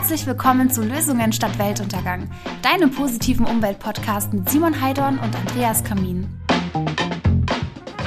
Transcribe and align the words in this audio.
Herzlich 0.00 0.26
willkommen 0.26 0.70
zu 0.70 0.82
Lösungen 0.82 1.30
statt 1.30 1.58
Weltuntergang, 1.58 2.30
deinem 2.62 2.90
positiven 2.90 3.44
Umweltpodcast 3.44 4.32
mit 4.32 4.48
Simon 4.48 4.80
Heidorn 4.80 5.18
und 5.18 5.36
Andreas 5.36 5.84
Kamin. 5.84 6.26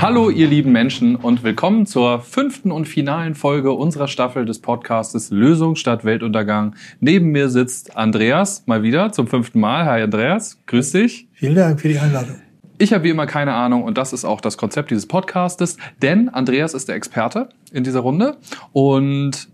Hallo 0.02 0.32
ihr 0.32 0.48
lieben 0.48 0.72
Menschen 0.72 1.16
und 1.16 1.44
willkommen 1.44 1.86
zur 1.86 2.20
fünften 2.20 2.72
und 2.72 2.88
finalen 2.88 3.36
Folge 3.36 3.74
unserer 3.74 4.08
Staffel 4.08 4.46
des 4.46 4.60
Podcastes 4.60 5.30
Lösung 5.30 5.76
statt 5.76 6.04
Weltuntergang. 6.04 6.76
Neben 7.00 7.28
mir 7.28 7.48
sitzt 7.50 7.96
Andreas 7.96 8.64
mal 8.66 8.82
wieder 8.82 9.12
zum 9.12 9.28
fünften 9.28 9.60
Mal. 9.60 9.86
Hi 9.86 10.02
Andreas, 10.02 10.58
grüß 10.66 10.94
dich. 10.94 11.30
Vielen 11.34 11.54
Dank 11.54 11.80
für 11.80 11.90
die 11.90 12.00
Einladung. 12.00 12.42
Ich 12.80 12.92
habe 12.92 13.04
wie 13.04 13.12
immer 13.12 13.28
keine 13.28 13.54
Ahnung 13.54 13.84
und 13.84 14.00
das 14.00 14.14
ist 14.14 14.26
auch 14.26 14.42
das 14.42 14.58
Konzept 14.58 14.90
dieses 14.90 15.06
Podcastes, 15.06 15.78
denn 16.02 16.28
Andreas 16.28 16.74
ist 16.74 16.90
der 16.90 16.96
Experte 16.96 17.50
in 17.72 17.84
dieser 17.84 18.00
Runde 18.00 18.38
und 18.72 19.53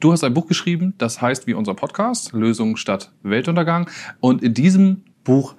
du 0.00 0.12
hast 0.12 0.24
ein 0.24 0.34
Buch 0.34 0.46
geschrieben, 0.46 0.94
das 0.98 1.22
heißt 1.22 1.46
wie 1.46 1.54
unser 1.54 1.74
Podcast, 1.74 2.32
Lösung 2.32 2.76
statt 2.76 3.12
Weltuntergang 3.22 3.88
und 4.20 4.42
in 4.42 4.54
diesem 4.54 5.02
Buch 5.24 5.54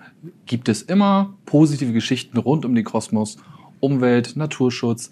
gibt 0.46 0.68
es 0.70 0.82
immer 0.82 1.34
positive 1.46 1.94
Geschichten 1.94 2.38
rund 2.38 2.66
um 2.66 2.76
den 2.76 2.84
Kosmos, 2.84 3.38
Umwelt, 3.80 4.36
Naturschutz, 4.36 5.12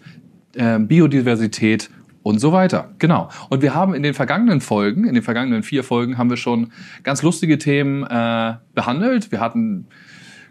äh, 0.56 0.80
Biodiversität 0.80 1.90
und 2.24 2.40
so 2.40 2.52
weiter. 2.52 2.92
Genau. 3.00 3.30
Und 3.50 3.62
wir 3.62 3.74
haben 3.74 3.94
in 3.94 4.04
den 4.04 4.14
vergangenen 4.14 4.62
Folgen, 4.62 5.06
in 5.06 5.14
den 5.14 5.24
vergangenen 5.24 5.64
vier 5.64 5.84
Folgen, 5.84 6.18
haben 6.18 6.30
wir 6.30 6.38
schon 6.38 6.72
ganz 7.04 7.22
lustige 7.24 7.58
Themen 7.58 8.04
äh, 8.04 8.56
behandelt. 8.74 9.32
Wir 9.32 9.40
hatten 9.40 9.88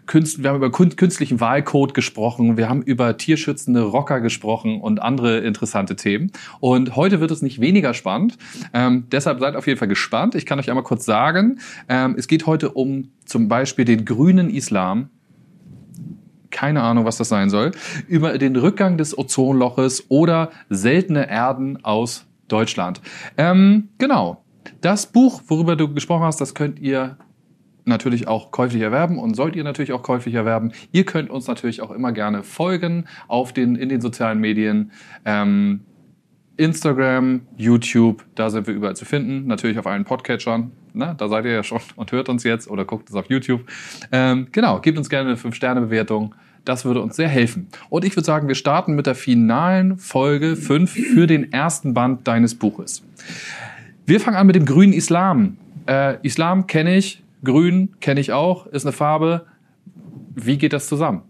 Künst, 0.09 0.41
wir 0.41 0.49
haben 0.49 0.57
über 0.57 0.71
künstlichen 0.71 1.39
Wahlcode 1.39 1.93
gesprochen, 1.93 2.57
wir 2.57 2.67
haben 2.67 2.81
über 2.81 3.15
tierschützende 3.15 3.83
Rocker 3.83 4.21
gesprochen 4.21 4.81
und 4.81 4.99
andere 4.99 5.37
interessante 5.37 5.95
Themen. 5.95 6.31
Und 6.59 6.95
heute 6.95 7.19
wird 7.19 7.29
es 7.29 7.43
nicht 7.43 7.61
weniger 7.61 7.93
spannend. 7.93 8.39
Ähm, 8.73 9.05
deshalb 9.11 9.39
seid 9.39 9.55
auf 9.55 9.67
jeden 9.67 9.77
Fall 9.77 9.87
gespannt. 9.87 10.33
Ich 10.33 10.47
kann 10.47 10.57
euch 10.57 10.67
einmal 10.67 10.83
kurz 10.83 11.05
sagen, 11.05 11.59
ähm, 11.89 12.15
es 12.17 12.27
geht 12.27 12.47
heute 12.47 12.71
um 12.71 13.11
zum 13.23 13.49
Beispiel 13.49 13.85
den 13.85 14.03
grünen 14.03 14.49
Islam. 14.49 15.09
Keine 16.49 16.81
Ahnung, 16.81 17.05
was 17.05 17.17
das 17.17 17.29
sein 17.29 17.51
soll. 17.51 17.69
Über 18.07 18.39
den 18.39 18.55
Rückgang 18.55 18.97
des 18.97 19.15
Ozonloches 19.15 20.05
oder 20.09 20.49
seltene 20.69 21.29
Erden 21.29 21.85
aus 21.85 22.25
Deutschland. 22.47 22.99
Ähm, 23.37 23.89
genau. 23.99 24.43
Das 24.81 25.05
Buch, 25.05 25.43
worüber 25.45 25.75
du 25.75 25.93
gesprochen 25.93 26.23
hast, 26.23 26.41
das 26.41 26.55
könnt 26.55 26.79
ihr 26.79 27.19
natürlich 27.89 28.27
auch 28.27 28.51
käuflich 28.51 28.81
erwerben 28.81 29.19
und 29.19 29.35
sollt 29.35 29.55
ihr 29.55 29.63
natürlich 29.63 29.91
auch 29.91 30.03
käuflich 30.03 30.35
erwerben. 30.35 30.71
Ihr 30.91 31.05
könnt 31.05 31.29
uns 31.29 31.47
natürlich 31.47 31.81
auch 31.81 31.91
immer 31.91 32.11
gerne 32.11 32.43
folgen 32.43 33.05
auf 33.27 33.51
den, 33.51 33.75
in 33.75 33.89
den 33.89 34.01
sozialen 34.01 34.39
Medien. 34.39 34.91
Ähm, 35.25 35.81
Instagram, 36.59 37.41
YouTube, 37.55 38.25
da 38.35 38.49
sind 38.49 38.67
wir 38.67 38.73
überall 38.73 38.95
zu 38.95 39.05
finden. 39.05 39.47
Natürlich 39.47 39.79
auf 39.79 39.87
allen 39.87 40.03
Podcatchern. 40.03 40.71
Ne? 40.93 41.15
Da 41.17 41.27
seid 41.29 41.45
ihr 41.45 41.51
ja 41.51 41.63
schon 41.63 41.79
und 41.95 42.11
hört 42.11 42.29
uns 42.29 42.43
jetzt 42.43 42.69
oder 42.69 42.85
guckt 42.85 43.09
uns 43.09 43.17
auf 43.17 43.29
YouTube. 43.29 43.61
Ähm, 44.11 44.47
genau, 44.51 44.79
gebt 44.79 44.97
uns 44.97 45.09
gerne 45.09 45.29
eine 45.29 45.37
5-Sterne-Bewertung. 45.37 46.35
Das 46.65 46.83
würde 46.83 47.01
uns 47.01 47.15
sehr 47.15 47.29
helfen. 47.29 47.67
Und 47.89 48.03
ich 48.03 48.15
würde 48.15 48.25
sagen, 48.25 48.49
wir 48.49 48.55
starten 48.55 48.93
mit 48.93 49.07
der 49.07 49.15
finalen 49.15 49.97
Folge 49.97 50.57
5 50.57 50.91
für 50.91 51.25
den 51.25 51.53
ersten 51.53 51.93
Band 51.93 52.27
deines 52.27 52.55
Buches. 52.55 53.03
Wir 54.05 54.19
fangen 54.19 54.35
an 54.35 54.45
mit 54.45 54.55
dem 54.55 54.65
grünen 54.65 54.91
Islam. 54.91 55.57
Äh, 55.87 56.17
Islam 56.23 56.67
kenne 56.67 56.97
ich, 56.97 57.23
Grün 57.43 57.95
kenne 57.99 58.19
ich 58.19 58.31
auch, 58.31 58.67
ist 58.67 58.85
eine 58.85 58.93
Farbe. 58.93 59.45
Wie 60.35 60.57
geht 60.57 60.73
das 60.73 60.87
zusammen? 60.87 61.23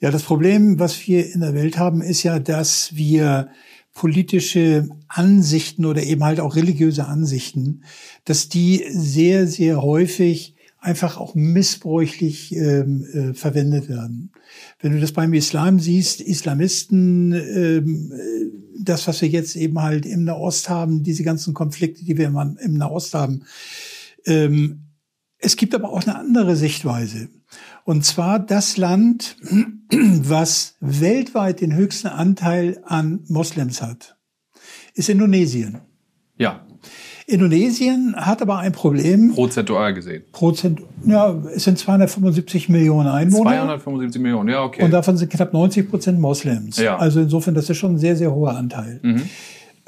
Ja, 0.00 0.10
das 0.10 0.22
Problem, 0.22 0.78
was 0.78 1.06
wir 1.06 1.32
in 1.32 1.40
der 1.40 1.54
Welt 1.54 1.78
haben, 1.78 2.02
ist 2.02 2.22
ja, 2.22 2.38
dass 2.38 2.94
wir 2.94 3.48
politische 3.94 4.88
Ansichten 5.08 5.86
oder 5.86 6.02
eben 6.02 6.22
halt 6.22 6.38
auch 6.38 6.54
religiöse 6.54 7.06
Ansichten, 7.06 7.82
dass 8.26 8.50
die 8.50 8.84
sehr, 8.90 9.46
sehr 9.46 9.80
häufig 9.80 10.54
einfach 10.78 11.16
auch 11.16 11.34
missbräuchlich 11.34 12.54
ähm, 12.54 13.04
äh, 13.12 13.34
verwendet 13.34 13.88
werden. 13.88 14.32
Wenn 14.80 14.92
du 14.92 15.00
das 15.00 15.12
beim 15.12 15.32
Islam 15.32 15.80
siehst, 15.80 16.20
Islamisten, 16.20 17.32
ähm, 17.32 18.12
äh, 18.12 18.82
das, 18.84 19.08
was 19.08 19.22
wir 19.22 19.28
jetzt 19.28 19.56
eben 19.56 19.80
halt 19.80 20.04
im 20.04 20.24
Nahost 20.24 20.68
haben, 20.68 21.02
diese 21.02 21.24
ganzen 21.24 21.54
Konflikte, 21.54 22.04
die 22.04 22.18
wir 22.18 22.26
im, 22.26 22.58
im 22.62 22.74
Nahost 22.74 23.14
haben, 23.14 23.44
ähm, 24.26 24.85
es 25.38 25.56
gibt 25.56 25.74
aber 25.74 25.90
auch 25.90 26.02
eine 26.02 26.16
andere 26.16 26.56
Sichtweise. 26.56 27.28
Und 27.84 28.04
zwar 28.04 28.38
das 28.38 28.76
Land, 28.76 29.36
was 29.90 30.76
weltweit 30.80 31.60
den 31.60 31.74
höchsten 31.74 32.08
Anteil 32.08 32.80
an 32.84 33.24
Moslems 33.28 33.82
hat, 33.82 34.16
ist 34.94 35.08
Indonesien. 35.08 35.80
Ja. 36.38 36.66
Indonesien 37.26 38.14
hat 38.16 38.40
aber 38.40 38.58
ein 38.58 38.72
Problem. 38.72 39.32
Prozentual 39.34 39.92
gesehen. 39.94 40.22
Prozent, 40.30 40.80
ja, 41.04 41.34
es 41.54 41.64
sind 41.64 41.78
275 41.78 42.68
Millionen 42.68 43.08
Einwohner. 43.08 43.50
275 43.50 44.22
Millionen, 44.22 44.48
ja, 44.48 44.62
okay. 44.62 44.84
Und 44.84 44.92
davon 44.92 45.16
sind 45.16 45.32
knapp 45.32 45.52
90 45.52 45.90
Prozent 45.90 46.20
Moslems. 46.20 46.76
Ja. 46.76 46.96
Also 46.96 47.20
insofern, 47.20 47.54
das 47.54 47.68
ist 47.68 47.78
schon 47.78 47.94
ein 47.94 47.98
sehr, 47.98 48.16
sehr 48.16 48.32
hoher 48.32 48.56
Anteil. 48.56 49.00
Mhm. 49.02 49.22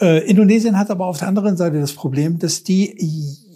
Äh, 0.01 0.29
Indonesien 0.29 0.77
hat 0.79 0.91
aber 0.91 1.07
auf 1.07 1.19
der 1.19 1.29
anderen 1.29 1.57
Seite 1.57 1.81
das 1.81 1.93
Problem, 1.93 2.39
dass 2.39 2.65
die 2.65 2.87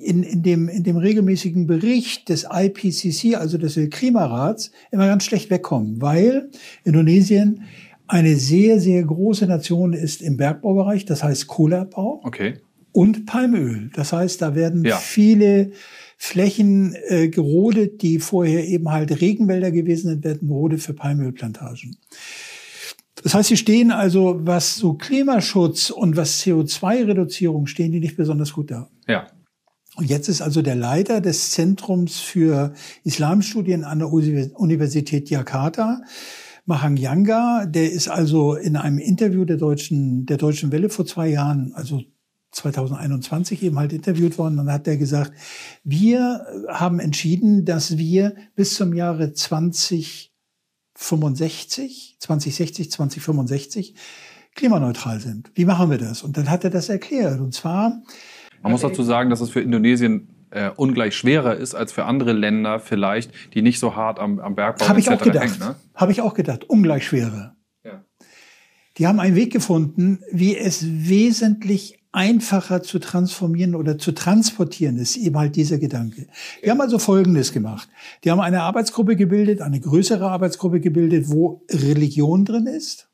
in, 0.02 0.22
in, 0.22 0.42
dem, 0.42 0.68
in 0.68 0.82
dem 0.82 0.96
regelmäßigen 0.96 1.66
Bericht 1.66 2.28
des 2.28 2.46
IPCC, 2.50 3.36
also 3.36 3.58
des 3.58 3.78
Klimarats, 3.90 4.70
immer 4.90 5.06
ganz 5.06 5.24
schlecht 5.24 5.50
wegkommen, 5.50 6.00
weil 6.00 6.50
Indonesien 6.84 7.62
eine 8.08 8.36
sehr, 8.36 8.80
sehr 8.80 9.02
große 9.04 9.46
Nation 9.46 9.92
ist 9.92 10.20
im 10.22 10.36
Bergbaubereich, 10.36 11.04
das 11.04 11.22
heißt 11.22 11.46
Kohleabbau 11.46 12.20
Okay. 12.24 12.54
und 12.92 13.26
Palmöl. 13.26 13.90
Das 13.94 14.12
heißt, 14.12 14.42
da 14.42 14.54
werden 14.54 14.84
Ja. 14.84 14.96
viele 14.96 15.72
Flächen 16.18 16.94
äh, 17.08 17.28
gerodet, 17.28 18.02
die 18.02 18.18
vorher 18.20 18.66
eben 18.68 18.90
halt 18.90 19.20
Regenwälder 19.20 19.70
gewesen 19.70 20.08
sind, 20.10 20.24
werden 20.24 20.48
gerodet 20.48 20.80
für 20.80 20.94
Palmölplantagen. 20.94 21.96
Das 23.22 23.34
heißt, 23.34 23.48
sie 23.48 23.56
stehen 23.56 23.90
also, 23.92 24.40
was 24.42 24.76
so 24.76 24.94
Klimaschutz 24.94 25.90
und 25.90 26.16
was 26.16 26.40
CO2-Reduzierung 26.42 27.66
stehen, 27.66 27.92
die 27.92 28.00
nicht 28.00 28.16
besonders 28.16 28.52
gut 28.52 28.70
da. 28.70 28.88
Ja. 29.06 29.26
Und 29.96 30.08
jetzt 30.08 30.28
ist 30.28 30.40
also 30.40 30.62
der 30.62 30.76
Leiter 30.76 31.20
des 31.20 31.50
Zentrums 31.50 32.18
für 32.18 32.72
Islamstudien 33.04 33.84
an 33.84 33.98
der 33.98 34.12
Uni- 34.12 34.50
Universität 34.54 35.28
Jakarta, 35.28 36.00
Mahang 36.64 36.96
Yanga, 36.96 37.66
der 37.66 37.92
ist 37.92 38.08
also 38.08 38.54
in 38.54 38.76
einem 38.76 38.98
Interview 38.98 39.44
der 39.44 39.56
deutschen, 39.56 40.26
der 40.26 40.38
deutschen 40.38 40.72
Welle 40.72 40.88
vor 40.88 41.04
zwei 41.04 41.28
Jahren, 41.28 41.72
also 41.74 42.00
2021 42.52 43.62
eben 43.62 43.78
halt 43.78 43.92
interviewt 43.92 44.38
worden. 44.38 44.56
Dann 44.58 44.70
hat 44.70 44.86
er 44.86 44.96
gesagt, 44.96 45.32
wir 45.82 46.46
haben 46.68 47.00
entschieden, 47.00 47.64
dass 47.64 47.98
wir 47.98 48.36
bis 48.54 48.76
zum 48.76 48.94
Jahre 48.94 49.32
2065, 49.32 52.16
2060, 52.20 52.92
2065 52.92 53.96
klimaneutral 54.54 55.18
sind. 55.18 55.50
Wie 55.54 55.64
machen 55.64 55.90
wir 55.90 55.98
das? 55.98 56.22
Und 56.22 56.36
dann 56.36 56.50
hat 56.50 56.62
er 56.64 56.70
das 56.70 56.90
erklärt. 56.90 57.40
Und 57.40 57.54
zwar, 57.54 58.02
Man 58.62 58.72
muss 58.72 58.82
dazu 58.82 59.02
sagen, 59.02 59.30
dass 59.30 59.40
es 59.40 59.50
für 59.50 59.60
Indonesien 59.60 60.28
äh, 60.50 60.70
ungleich 60.76 61.16
schwerer 61.16 61.56
ist 61.56 61.74
als 61.74 61.92
für 61.92 62.04
andere 62.04 62.32
Länder 62.32 62.78
vielleicht, 62.78 63.32
die 63.54 63.62
nicht 63.62 63.78
so 63.78 63.96
hart 63.96 64.18
am, 64.18 64.38
am 64.38 64.54
Bergbau 64.54 64.86
Habe 64.88 65.00
ich 65.00 65.10
auch 65.10 65.22
gedacht. 65.22 65.58
Ne? 65.58 65.76
Habe 65.94 66.12
ich 66.12 66.20
auch 66.20 66.34
gedacht. 66.34 66.64
Ungleich 66.64 67.06
schwerer. 67.06 67.56
Ja. 67.84 68.04
Die 68.98 69.06
haben 69.06 69.18
einen 69.18 69.34
Weg 69.34 69.52
gefunden, 69.52 70.20
wie 70.30 70.56
es 70.56 70.84
wesentlich 70.86 72.02
einfacher 72.12 72.82
zu 72.82 72.98
transformieren 72.98 73.74
oder 73.74 73.96
zu 73.96 74.12
transportieren 74.12 74.98
ist, 74.98 75.16
eben 75.16 75.36
halt 75.38 75.56
dieser 75.56 75.78
Gedanke. 75.78 76.26
Die 76.62 76.70
haben 76.70 76.80
also 76.82 76.98
Folgendes 76.98 77.52
gemacht. 77.52 77.88
Die 78.22 78.30
haben 78.30 78.40
eine 78.40 78.62
Arbeitsgruppe 78.62 79.16
gebildet, 79.16 79.62
eine 79.62 79.80
größere 79.80 80.30
Arbeitsgruppe 80.30 80.80
gebildet, 80.80 81.30
wo 81.30 81.62
Religion 81.70 82.44
drin 82.44 82.66
ist, 82.66 83.08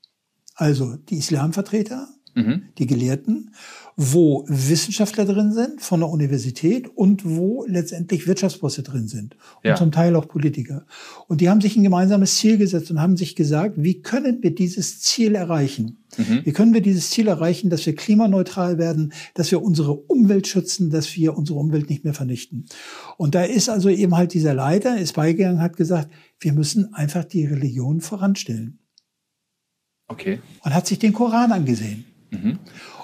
also 0.57 0.97
die 0.97 1.19
Islamvertreter, 1.19 2.09
Mhm. 2.35 2.63
die 2.79 2.87
Gelehrten, 2.87 3.55
wo 4.01 4.45
Wissenschaftler 4.47 5.25
drin 5.25 5.53
sind 5.53 5.81
von 5.83 5.99
der 5.99 6.09
Universität 6.09 6.87
und 6.95 7.25
wo 7.25 7.65
letztendlich 7.67 8.29
Wirtschaftsbosse 8.29 8.85
drin 8.85 9.09
sind 9.09 9.35
und 9.57 9.65
Ja. 9.71 9.75
zum 9.75 9.91
Teil 9.91 10.15
auch 10.15 10.29
Politiker. 10.29 10.87
Und 11.27 11.41
die 11.41 11.51
haben 11.51 11.61
sich 11.61 11.75
ein 11.77 11.83
gemeinsames 11.83 12.37
Ziel 12.37 12.59
gesetzt 12.59 12.93
und 12.93 13.01
haben 13.01 13.17
sich 13.17 13.35
gesagt, 13.35 13.75
wie 13.77 14.01
können 14.01 14.41
wir 14.41 14.55
dieses 14.55 15.01
Ziel 15.01 15.35
erreichen? 15.35 15.97
Mhm. 16.17 16.43
Wie 16.45 16.53
können 16.53 16.75
wir 16.75 16.81
dieses 16.81 17.11
Ziel 17.11 17.27
erreichen, 17.27 17.71
dass 17.71 17.85
wir 17.87 17.97
klimaneutral 17.97 18.79
werden, 18.79 19.13
dass 19.35 19.51
wir 19.51 19.61
unsere 19.63 19.95
Umwelt 19.95 20.47
schützen, 20.47 20.91
dass 20.91 21.17
wir 21.17 21.37
unsere 21.37 21.59
Umwelt 21.59 21.91
nicht 21.91 22.05
mehr 22.05 22.15
vernichten? 22.15 22.67
Und 23.17 23.35
da 23.35 23.43
ist 23.43 23.69
also 23.69 23.89
eben 23.89 24.17
halt 24.17 24.33
dieser 24.33 24.55
Leiter, 24.55 24.97
ist 24.97 25.15
beigegangen, 25.15 25.61
hat 25.61 25.77
gesagt, 25.77 26.09
wir 26.39 26.53
müssen 26.53 26.95
einfach 26.95 27.25
die 27.25 27.47
Religion 27.47 28.01
voranstellen 28.01 28.79
Okay. 30.07 30.39
und 30.63 30.73
hat 30.73 30.87
sich 30.87 31.01
den 31.01 31.13
Koran 31.13 31.51
angesehen. 31.51 32.05
Mhm. 32.31 32.59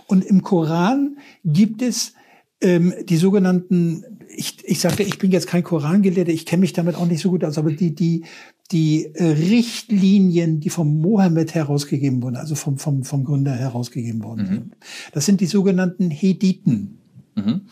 Und 0.07 0.25
im 0.25 0.43
Koran 0.43 1.19
gibt 1.45 1.83
es 1.83 2.15
ähm, 2.61 2.95
die 3.09 3.17
sogenannten, 3.17 4.05
ich, 4.37 4.59
ich 4.65 4.81
sagte, 4.81 5.03
ich 5.03 5.19
bin 5.19 5.31
jetzt 5.31 5.47
kein 5.47 5.63
Korangelehrter, 5.63 6.33
ich 6.33 6.47
kenne 6.47 6.61
mich 6.61 6.73
damit 6.73 6.97
auch 6.97 7.07
nicht 7.07 7.21
so 7.21 7.31
gut 7.31 7.45
aus, 7.45 7.59
aber 7.59 7.73
die, 7.73 7.95
die, 7.95 8.25
die 8.71 9.07
äh, 9.15 9.25
Richtlinien, 9.25 10.61
die 10.61 10.71
vom 10.71 10.99
Mohammed 11.01 11.55
herausgegeben 11.55 12.23
wurden, 12.23 12.37
also 12.37 12.55
vom, 12.55 12.79
vom, 12.79 13.05
vom 13.05 13.25
Gründer 13.25 13.55
herausgegeben 13.55 14.23
worden 14.23 14.43
Mhm. 14.43 14.55
sind. 14.55 14.77
Das 15.13 15.27
sind 15.27 15.41
die 15.41 15.47
sogenannten 15.47 16.11
Hediten. 16.11 16.99
Mhm. 17.37 17.63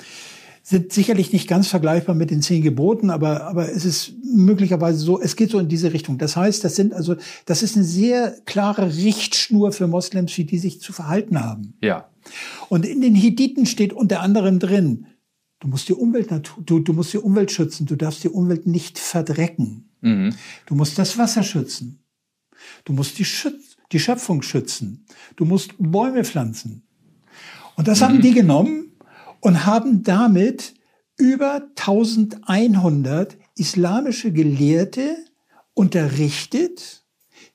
Sind 0.63 0.93
sicherlich 0.93 1.33
nicht 1.33 1.49
ganz 1.49 1.67
vergleichbar 1.67 2.15
mit 2.15 2.31
den 2.31 2.41
zehn 2.41 2.63
Geboten, 2.63 3.11
aber, 3.11 3.45
aber 3.45 3.71
es 3.71 3.85
ist 3.85 4.13
möglicherweise 4.25 4.99
so, 4.99 5.21
es 5.21 5.35
geht 5.35 5.51
so 5.51 5.59
in 5.59 5.69
diese 5.69 5.93
Richtung. 5.93 6.19
Das 6.19 6.37
heißt, 6.37 6.63
das 6.63 6.77
sind 6.77 6.95
also, 6.95 7.17
das 7.47 7.65
ist 7.65 7.77
eine 7.77 7.85
sehr 7.85 8.37
klare 8.47 8.95
Richtschnur 8.95 9.73
für 9.73 9.89
Moslems, 9.89 10.37
wie 10.39 10.45
die 10.45 10.59
sich 10.59 10.81
zu 10.81 10.93
verhalten 10.93 11.43
haben. 11.43 11.75
Ja. 11.83 12.09
Und 12.69 12.87
in 12.87 13.01
den 13.01 13.17
Hediten 13.17 13.67
steht 13.67 13.93
unter 13.93 14.21
anderem 14.21 14.61
drin, 14.61 15.07
du 15.59 15.67
musst 15.67 15.89
die 15.89 15.95
Umwelt, 15.95 16.31
du, 16.65 16.79
du 16.79 16.93
musst 16.93 17.13
die 17.13 17.19
Umwelt 17.19 17.51
schützen, 17.51 17.87
du 17.87 17.97
darfst 17.97 18.23
die 18.23 18.29
Umwelt 18.29 18.67
nicht 18.67 19.01
verdrecken. 19.01 19.89
Mhm. 20.01 20.35
Du 20.67 20.77
musst 20.77 20.97
das 20.97 21.19
Wasser 21.19 21.43
schützen. 21.43 21.99
Du 22.85 22.93
musst 22.93 23.19
die, 23.19 23.25
Schütz, 23.25 23.77
die 23.91 23.99
Schöpfung 23.99 24.43
schützen. 24.43 25.05
Du 25.35 25.45
musst 25.45 25.75
Bäume 25.79 26.25
pflanzen. 26.25 26.83
Und 27.75 27.89
das 27.89 28.01
mhm. 28.01 28.05
haben 28.05 28.21
die 28.21 28.33
genommen 28.33 28.92
und 29.43 29.67
haben 29.67 30.03
damit 30.03 30.75
über 31.19 31.69
1100 31.77 33.37
islamische 33.57 34.33
Gelehrte 34.33 35.17
unterrichtet, 35.75 37.05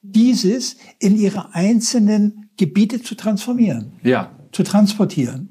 dieses 0.02 0.78
in 1.00 1.18
ihre 1.18 1.56
einzelnen 1.56 2.50
Gebiete 2.58 3.02
zu 3.02 3.16
transformieren. 3.16 3.94
Ja. 4.04 4.32
Zu 4.52 4.64
transportieren. 4.64 5.50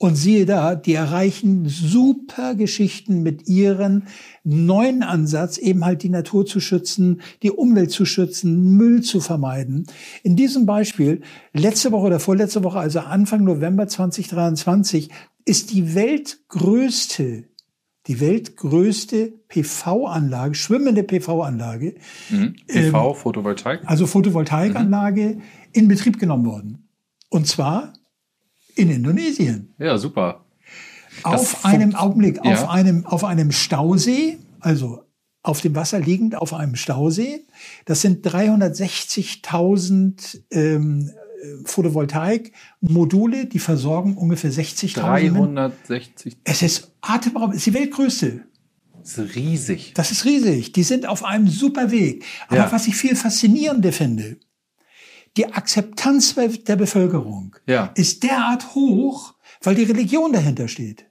Und 0.00 0.14
siehe 0.14 0.46
da, 0.46 0.76
die 0.76 0.94
erreichen 0.94 1.68
super 1.68 2.54
Geschichten 2.54 3.24
mit 3.24 3.48
ihren 3.48 4.04
neuen 4.44 5.02
Ansatz, 5.02 5.58
eben 5.58 5.84
halt 5.84 6.04
die 6.04 6.08
Natur 6.08 6.46
zu 6.46 6.60
schützen, 6.60 7.20
die 7.42 7.50
Umwelt 7.50 7.90
zu 7.90 8.04
schützen, 8.04 8.76
Müll 8.76 9.02
zu 9.02 9.20
vermeiden. 9.20 9.88
In 10.22 10.36
diesem 10.36 10.66
Beispiel, 10.66 11.22
letzte 11.52 11.90
Woche 11.90 12.06
oder 12.06 12.20
vorletzte 12.20 12.62
Woche, 12.62 12.78
also 12.78 13.00
Anfang 13.00 13.42
November 13.42 13.88
2023, 13.88 15.10
ist 15.48 15.72
die 15.72 15.94
weltgrößte, 15.94 17.44
die 18.06 18.20
weltgrößte 18.20 19.32
PV-Anlage, 19.48 20.54
schwimmende 20.54 21.02
PV-Anlage. 21.02 21.94
Mhm. 22.30 22.56
PV, 22.66 23.10
ähm, 23.10 23.16
Photovoltaik? 23.16 23.80
Also 23.86 24.06
Photovoltaikanlage 24.06 25.36
mhm. 25.36 25.42
in 25.72 25.88
Betrieb 25.88 26.18
genommen 26.18 26.44
worden. 26.46 26.88
Und 27.30 27.46
zwar 27.46 27.92
in 28.74 28.90
Indonesien. 28.90 29.74
Ja, 29.78 29.96
super. 29.98 30.44
Das 31.24 31.54
auf 31.54 31.64
einem 31.64 31.94
Augenblick, 31.94 32.44
ja. 32.44 32.52
auf 32.52 32.68
einem, 32.68 33.06
auf 33.06 33.24
einem 33.24 33.50
Stausee, 33.50 34.36
also 34.60 35.04
auf 35.42 35.62
dem 35.62 35.74
Wasser 35.74 35.98
liegend 35.98 36.36
auf 36.36 36.52
einem 36.52 36.76
Stausee. 36.76 37.46
Das 37.86 38.02
sind 38.02 38.26
360.000 38.26 40.42
ähm, 40.50 41.10
Photovoltaik-Module, 41.64 43.46
die 43.46 43.58
versorgen 43.58 44.16
ungefähr 44.16 44.50
60.000. 44.50 44.94
360. 44.94 46.36
Es 46.44 46.62
ist 46.62 46.92
atemberaubend, 47.00 47.56
es 47.56 47.66
ist 47.66 47.74
die 47.74 47.74
weltgrößte. 47.74 48.44
Das 49.00 49.18
ist 49.18 49.36
riesig. 49.36 49.92
Das 49.94 50.10
ist 50.10 50.24
riesig. 50.24 50.72
Die 50.72 50.82
sind 50.82 51.06
auf 51.06 51.24
einem 51.24 51.48
super 51.48 51.90
Weg. 51.90 52.24
Aber 52.48 52.56
ja. 52.58 52.72
was 52.72 52.88
ich 52.88 52.96
viel 52.96 53.16
faszinierender 53.16 53.92
finde, 53.92 54.38
die 55.36 55.46
Akzeptanz 55.46 56.34
der 56.34 56.76
Bevölkerung 56.76 57.56
ja. 57.66 57.92
ist 57.94 58.22
derart 58.22 58.74
hoch, 58.74 59.34
weil 59.62 59.76
die 59.76 59.84
Religion 59.84 60.32
dahinter 60.32 60.68
steht. 60.68 61.07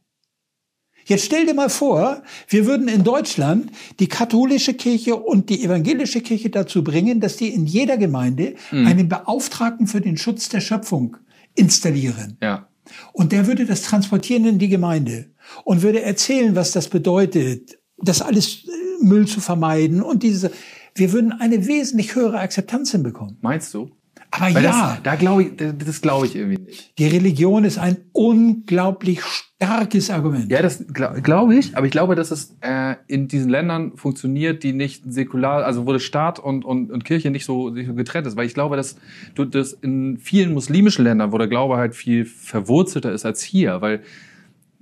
Jetzt 1.08 1.24
stell 1.24 1.46
dir 1.46 1.54
mal 1.54 1.70
vor, 1.70 2.22
wir 2.50 2.66
würden 2.66 2.90
in 2.90 3.06
Deutschland 3.06 3.72
die 4.02 4.08
katholische 4.08 4.74
Kirche 4.74 5.16
und 5.16 5.50
die 5.50 5.64
evangelische 5.64 6.20
Kirche 6.20 6.50
dazu 6.50 6.84
bringen, 6.84 7.22
dass 7.22 7.38
die 7.38 7.48
in 7.48 7.66
jeder 7.66 7.96
Gemeinde 7.96 8.56
mhm. 8.72 8.88
einen 8.88 9.08
Beauftragten 9.08 9.88
für 9.88 10.02
den 10.02 10.18
Schutz 10.18 10.50
der 10.50 10.60
Schöpfung 10.60 11.16
installieren. 11.56 12.38
Ja. 12.42 12.68
Und 13.14 13.32
der 13.32 13.48
würde 13.48 13.66
das 13.66 13.84
transportieren 13.84 14.46
in 14.46 14.60
die 14.60 14.68
Gemeinde 14.68 15.32
und 15.64 15.82
würde 15.82 16.02
erzählen, 16.02 16.58
was 16.58 16.74
das 16.74 16.90
bedeutet, 16.90 17.80
das 17.98 18.22
alles 18.22 18.66
äh, 18.66 19.04
Müll 19.04 19.28
zu 19.28 19.40
vermeiden 19.40 20.02
und 20.02 20.24
diese, 20.24 20.52
wir 20.94 21.14
würden 21.14 21.32
eine 21.32 21.68
wesentlich 21.68 22.16
höhere 22.16 22.40
Akzeptanz 22.40 22.92
hinbekommen. 22.92 23.38
Meinst 23.42 23.74
du? 23.74 23.92
Aber 24.32 24.54
Weil 24.54 24.64
ja. 24.64 24.92
Das, 24.94 25.04
da 25.04 25.16
glaube 25.16 25.44
ich, 25.44 25.52
das 25.56 26.02
glaube 26.02 26.26
ich 26.26 26.36
irgendwie 26.36 26.62
nicht. 26.62 26.98
Die 27.00 27.08
Religion 27.08 27.64
ist 27.64 27.78
ein 27.78 27.98
unglaublich 28.12 29.22
starkes 29.24 30.10
Argument. 30.10 30.52
Ja, 30.52 30.62
das 30.62 30.86
glaube 30.94 31.22
glaub 31.22 31.52
ich, 31.52 31.78
aber 31.78 31.86
ich 31.86 31.92
glaube, 31.92 32.16
dass 32.16 32.32
es 32.32 32.56
äh, 32.62 32.96
in 33.08 33.28
diesen 33.28 33.50
Ländern 33.50 33.96
funktioniert, 33.96 34.64
die 34.64 34.74
nicht 34.74 35.04
säkular, 35.08 35.64
also 35.64 35.88
wo 35.88 35.94
der 35.94 36.00
Staat 36.00 36.40
und, 36.40 36.66
und, 36.66 36.92
und 36.92 37.06
Kirche 37.06 37.32
nicht 37.32 37.46
so, 37.46 37.70
nicht 37.70 37.88
so 37.88 37.94
getrennt 37.94 38.28
ist. 38.28 38.36
Weil 38.36 38.46
ich 38.46 38.54
glaube, 38.54 38.76
dass 38.76 38.98
du 39.36 39.46
das 39.46 39.74
in 39.74 40.18
vielen 40.18 40.54
muslimischen 40.54 41.06
Ländern, 41.06 41.32
wo 41.32 41.38
der 41.38 41.48
Glaube 41.48 41.78
halt 41.78 41.96
viel 41.96 42.26
verwurzelter 42.26 43.12
ist 43.12 43.26
als 43.26 43.42
hier, 43.42 43.82
weil 43.82 44.02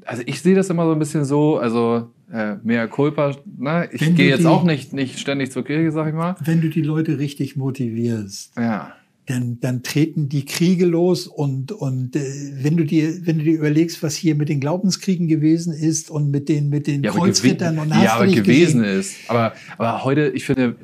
also 0.07 0.21
ich 0.25 0.41
sehe 0.41 0.53
das 0.53 0.69
immer 0.69 0.86
so 0.86 0.91
ein 0.91 1.00
bisschen 1.00 1.25
so, 1.25 1.57
also 1.57 2.12
äh, 2.31 2.57
mehr 2.63 2.88
Culpa, 2.88 3.36
ne? 3.57 3.89
Ich 3.91 4.15
gehe 4.15 4.30
jetzt 4.30 4.41
die, 4.41 4.45
auch 4.45 4.63
nicht, 4.63 4.94
nicht 4.94 5.19
ständig 5.19 5.51
zur 5.51 5.63
Kirche, 5.63 5.91
sag 5.91 6.07
ich 6.07 6.13
mal. 6.13 6.36
Wenn 6.44 6.62
du 6.62 6.69
die 6.69 6.83
Leute 6.83 7.18
richtig 7.18 7.56
motivierst. 7.56 8.56
Ja 8.56 8.94
dann, 9.27 9.60
dann 9.60 9.81
treten 9.81 10.30
die 10.30 10.45
Kriege 10.45 10.86
los 10.86 11.27
und, 11.27 11.72
und 11.72 12.16
äh, 12.16 12.22
wenn 12.62 12.77
du 12.77 12.86
dir, 12.86 13.25
wenn 13.25 13.39
du 13.39 13.44
dir 13.44 13.57
überlegst, 13.57 14.04
was 14.04 14.16
hier 14.16 14.36
mit 14.36 14.50
den 14.50 14.60
Glaubenskriegen 14.60 15.27
gewesen 15.27 15.74
ist 15.74 16.12
und 16.12 16.30
mit 16.30 16.48
den, 16.48 16.69
mit 16.69 16.88
den 16.88 17.04
ja, 17.04 17.12
Kreuzrittern 17.12 17.80
und 17.80 17.89
Ja, 17.89 18.16
aber 18.16 18.27
gewesen 18.27 18.83
gesehen. 18.83 19.00
ist. 19.00 19.16
Aber, 19.27 19.54
aber 19.77 20.04
heute, 20.04 20.27
ich 20.30 20.45
finde, 20.45 20.75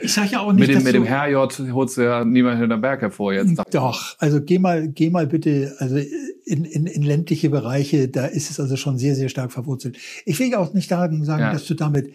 ich 0.00 0.12
sag 0.12 0.30
ja 0.30 0.40
auch 0.40 0.52
nicht, 0.52 0.66
mit 0.66 0.76
dem, 0.76 0.84
mit 0.84 0.94
dem 0.94 1.04
Herrj 1.04 1.34
holst 1.34 1.96
du 1.96 2.02
ja 2.02 2.24
niemand 2.24 2.60
hinter 2.60 2.78
Berg 2.78 3.00
hervor 3.00 3.32
jetzt. 3.32 3.60
Doch, 3.72 4.16
also 4.18 4.40
geh 4.40 4.58
mal, 4.58 4.88
geh 4.88 5.10
mal 5.10 5.26
bitte, 5.26 5.74
also 5.78 5.98
in, 6.44 6.64
in, 6.64 6.86
in 6.86 7.02
ländliche 7.02 7.50
Bereiche, 7.50 8.08
da 8.08 8.26
ist 8.26 8.50
es 8.50 8.60
also 8.60 8.76
schon 8.76 8.98
sehr, 8.98 9.14
sehr 9.14 9.28
stark 9.28 9.52
verwurzelt. 9.52 9.98
Ich 10.24 10.38
will 10.38 10.54
auch 10.54 10.72
nicht 10.72 10.88
sagen, 10.88 11.24
sagen 11.24 11.42
ja. 11.42 11.52
dass 11.52 11.66
du 11.66 11.74
damit 11.74 12.12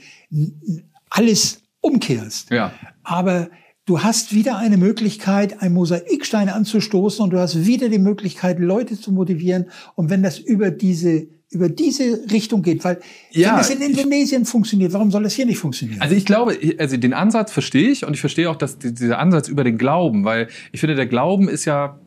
alles 1.10 1.62
umkehrst. 1.82 2.52
Ja. 2.52 2.72
Aber 3.04 3.50
Du 3.86 4.02
hast 4.02 4.34
wieder 4.34 4.58
eine 4.58 4.78
Möglichkeit, 4.78 5.62
ein 5.62 5.74
Mosaikstein 5.74 6.48
anzustoßen 6.48 7.22
und 7.22 7.32
du 7.32 7.40
hast 7.40 7.66
wieder 7.66 7.90
die 7.90 8.00
Möglichkeit, 8.00 8.60
Leute 8.60 8.98
zu 8.98 9.12
motivieren. 9.12 9.66
Und 9.96 10.10
wenn 10.10 10.24
das 10.24 10.40
über 10.40 10.72
diese 10.72 11.28
über 11.52 11.70
diese 11.70 12.32
Richtung 12.32 12.64
geht, 12.64 12.84
weil 12.84 13.00
ja, 13.30 13.54
wenn 13.54 13.60
es 13.60 13.70
in 13.70 13.82
Indonesien 13.82 14.46
funktioniert, 14.46 14.92
warum 14.94 15.12
soll 15.12 15.22
das 15.22 15.34
hier 15.34 15.46
nicht 15.46 15.60
funktionieren? 15.60 16.02
Also 16.02 16.16
ich 16.16 16.26
glaube, 16.26 16.58
also 16.80 16.98
den 16.98 17.14
Ansatz 17.14 17.52
verstehe 17.52 17.90
ich 17.90 18.06
und 18.06 18.14
ich 18.16 18.22
verstehe 18.22 18.50
auch, 18.50 18.56
dass 18.56 18.80
dieser 18.80 19.20
Ansatz 19.20 19.50
über 19.50 19.64
den 19.64 19.78
Glauben, 19.78 20.26
weil 20.26 20.48
ich 20.72 20.80
finde, 20.80 20.96
der 20.96 21.06
Glauben 21.06 21.48
ist 21.48 21.66
ja, 21.66 22.00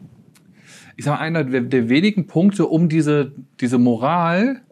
ich 0.97 1.05
sage 1.05 1.19
mal, 1.19 1.25
einer 1.25 1.45
der, 1.45 1.61
der 1.61 1.89
wenigen 1.89 2.27
Punkte, 2.27 2.67
um 2.67 2.89
diese 2.89 3.33
diese 3.61 3.79
Moral 3.79 4.63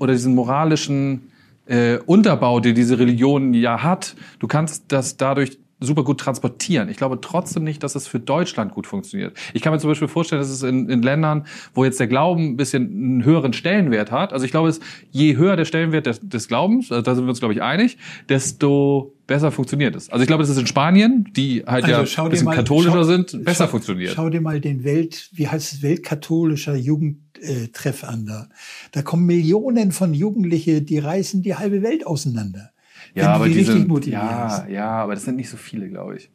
oder 0.00 0.14
diesen 0.14 0.34
moralischen 0.34 1.30
äh, 1.66 1.98
Unterbau, 2.06 2.58
den 2.58 2.74
diese 2.74 2.98
Religion 2.98 3.54
ja 3.54 3.82
hat. 3.84 4.16
Du 4.40 4.48
kannst 4.48 4.86
das 4.88 5.16
dadurch 5.16 5.58
super 5.80 6.04
gut 6.04 6.20
transportieren. 6.20 6.88
Ich 6.88 6.96
glaube 6.96 7.20
trotzdem 7.20 7.64
nicht, 7.64 7.82
dass 7.82 7.94
es 7.94 8.06
für 8.06 8.20
Deutschland 8.20 8.72
gut 8.72 8.86
funktioniert. 8.86 9.36
Ich 9.52 9.62
kann 9.62 9.72
mir 9.72 9.78
zum 9.78 9.90
Beispiel 9.90 10.08
vorstellen, 10.08 10.40
dass 10.40 10.50
es 10.50 10.62
in, 10.62 10.88
in 10.88 11.02
Ländern, 11.02 11.46
wo 11.74 11.84
jetzt 11.84 12.00
der 12.00 12.06
Glauben 12.06 12.50
ein 12.50 12.56
bisschen 12.56 12.86
einen 12.86 13.24
höheren 13.24 13.52
Stellenwert 13.52 14.10
hat, 14.10 14.32
also 14.32 14.44
ich 14.44 14.50
glaube, 14.50 14.68
es, 14.68 14.80
je 15.10 15.36
höher 15.36 15.56
der 15.56 15.64
Stellenwert 15.64 16.06
des, 16.06 16.20
des 16.20 16.48
Glaubens, 16.48 16.90
also 16.90 17.02
da 17.02 17.14
sind 17.14 17.24
wir 17.24 17.30
uns, 17.30 17.40
glaube 17.40 17.54
ich, 17.54 17.62
einig, 17.62 17.98
desto 18.28 19.14
besser 19.26 19.50
funktioniert 19.50 19.96
es. 19.96 20.10
Also 20.10 20.22
ich 20.22 20.26
glaube, 20.26 20.42
dass 20.42 20.50
es 20.50 20.58
in 20.58 20.66
Spanien, 20.66 21.28
die 21.34 21.64
halt 21.66 21.84
also 21.84 22.02
ja 22.02 22.24
ein 22.24 22.30
bisschen 22.30 22.44
mal, 22.44 22.54
katholischer 22.54 22.92
schau, 22.92 23.02
sind, 23.04 23.44
besser 23.44 23.64
schau, 23.64 23.70
funktioniert. 23.70 24.12
Schau 24.14 24.28
dir 24.28 24.40
mal 24.40 24.60
den 24.60 24.84
Welt, 24.84 25.30
wie 25.32 25.48
heißt 25.48 25.74
es, 25.74 25.82
weltkatholischer 25.82 26.76
Jugendtreff 26.76 28.04
an 28.04 28.26
da. 28.26 28.48
Da 28.92 29.02
kommen 29.02 29.26
Millionen 29.26 29.92
von 29.92 30.14
Jugendliche, 30.14 30.82
die 30.82 30.98
reißen 30.98 31.42
die 31.42 31.54
halbe 31.54 31.82
Welt 31.82 32.06
auseinander. 32.06 32.73
Ja, 33.14 33.34
aber 33.34 33.46
die, 33.46 33.54
die 33.54 33.64
sind, 33.64 34.06
ja, 34.06 34.66
ja, 34.68 34.90
aber 34.90 35.14
das 35.14 35.24
sind 35.24 35.36
nicht 35.36 35.48
so 35.48 35.56
viele, 35.56 35.88
glaube 35.88 36.16
ich. 36.16 36.30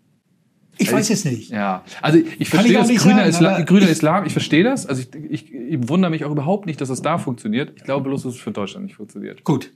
Ich 0.77 0.87
also 0.87 0.97
weiß 0.97 1.09
es 1.09 1.25
nicht. 1.25 1.51
Ja, 1.51 1.83
also 2.01 2.19
ich 2.39 2.49
verstehe 2.49 2.73
das 2.73 2.87
grüner, 2.87 3.17
sagen, 3.17 3.29
Islam, 3.29 3.65
grüner 3.65 3.89
Islam, 3.89 4.25
ich 4.25 4.31
verstehe 4.31 4.63
das. 4.63 4.85
Also 4.85 5.01
ich, 5.01 5.13
ich, 5.29 5.53
ich 5.53 5.89
wundere 5.89 6.09
mich 6.09 6.23
auch 6.23 6.31
überhaupt 6.31 6.65
nicht, 6.65 6.79
dass 6.79 6.89
es 6.89 7.01
da 7.01 7.17
funktioniert. 7.17 7.73
Ich 7.75 7.83
glaube 7.83 8.05
bloß, 8.05 8.23
dass 8.23 8.35
es 8.35 8.39
für 8.39 8.51
Deutschland 8.51 8.85
nicht 8.85 8.95
funktioniert. 8.95 9.43
Gut. 9.43 9.73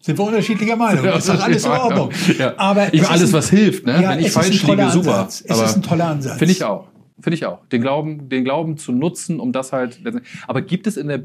Sind 0.00 0.18
wir 0.18 0.24
unterschiedlicher 0.24 0.74
Meinung. 0.74 1.04
Das 1.04 1.28
ist 1.28 1.30
alles 1.30 1.64
in 1.64 1.70
Ordnung. 1.70 2.10
Ja. 2.38 2.54
Aber 2.56 2.92
ich 2.92 3.08
alles, 3.08 3.30
ein, 3.30 3.32
was 3.34 3.50
hilft, 3.50 3.86
ne? 3.86 4.02
Ja, 4.02 4.10
Wenn 4.10 4.18
ich 4.18 4.32
falsch 4.32 4.62
liege, 4.64 4.90
super. 4.90 5.18
Ansatz. 5.18 5.44
Es 5.46 5.60
ist 5.60 5.76
ein 5.76 5.82
toller 5.82 6.08
Ansatz. 6.08 6.38
Finde 6.38 6.52
ich 6.52 6.64
auch. 6.64 6.88
Finde 7.20 7.36
ich 7.36 7.46
auch. 7.46 7.64
Den 7.68 7.80
Glauben, 7.82 8.28
den 8.28 8.44
Glauben 8.44 8.78
zu 8.78 8.90
nutzen, 8.90 9.38
um 9.38 9.52
das 9.52 9.72
halt. 9.72 10.00
Aber 10.48 10.62
gibt 10.62 10.88
es 10.88 10.96
in 10.96 11.06
der 11.06 11.22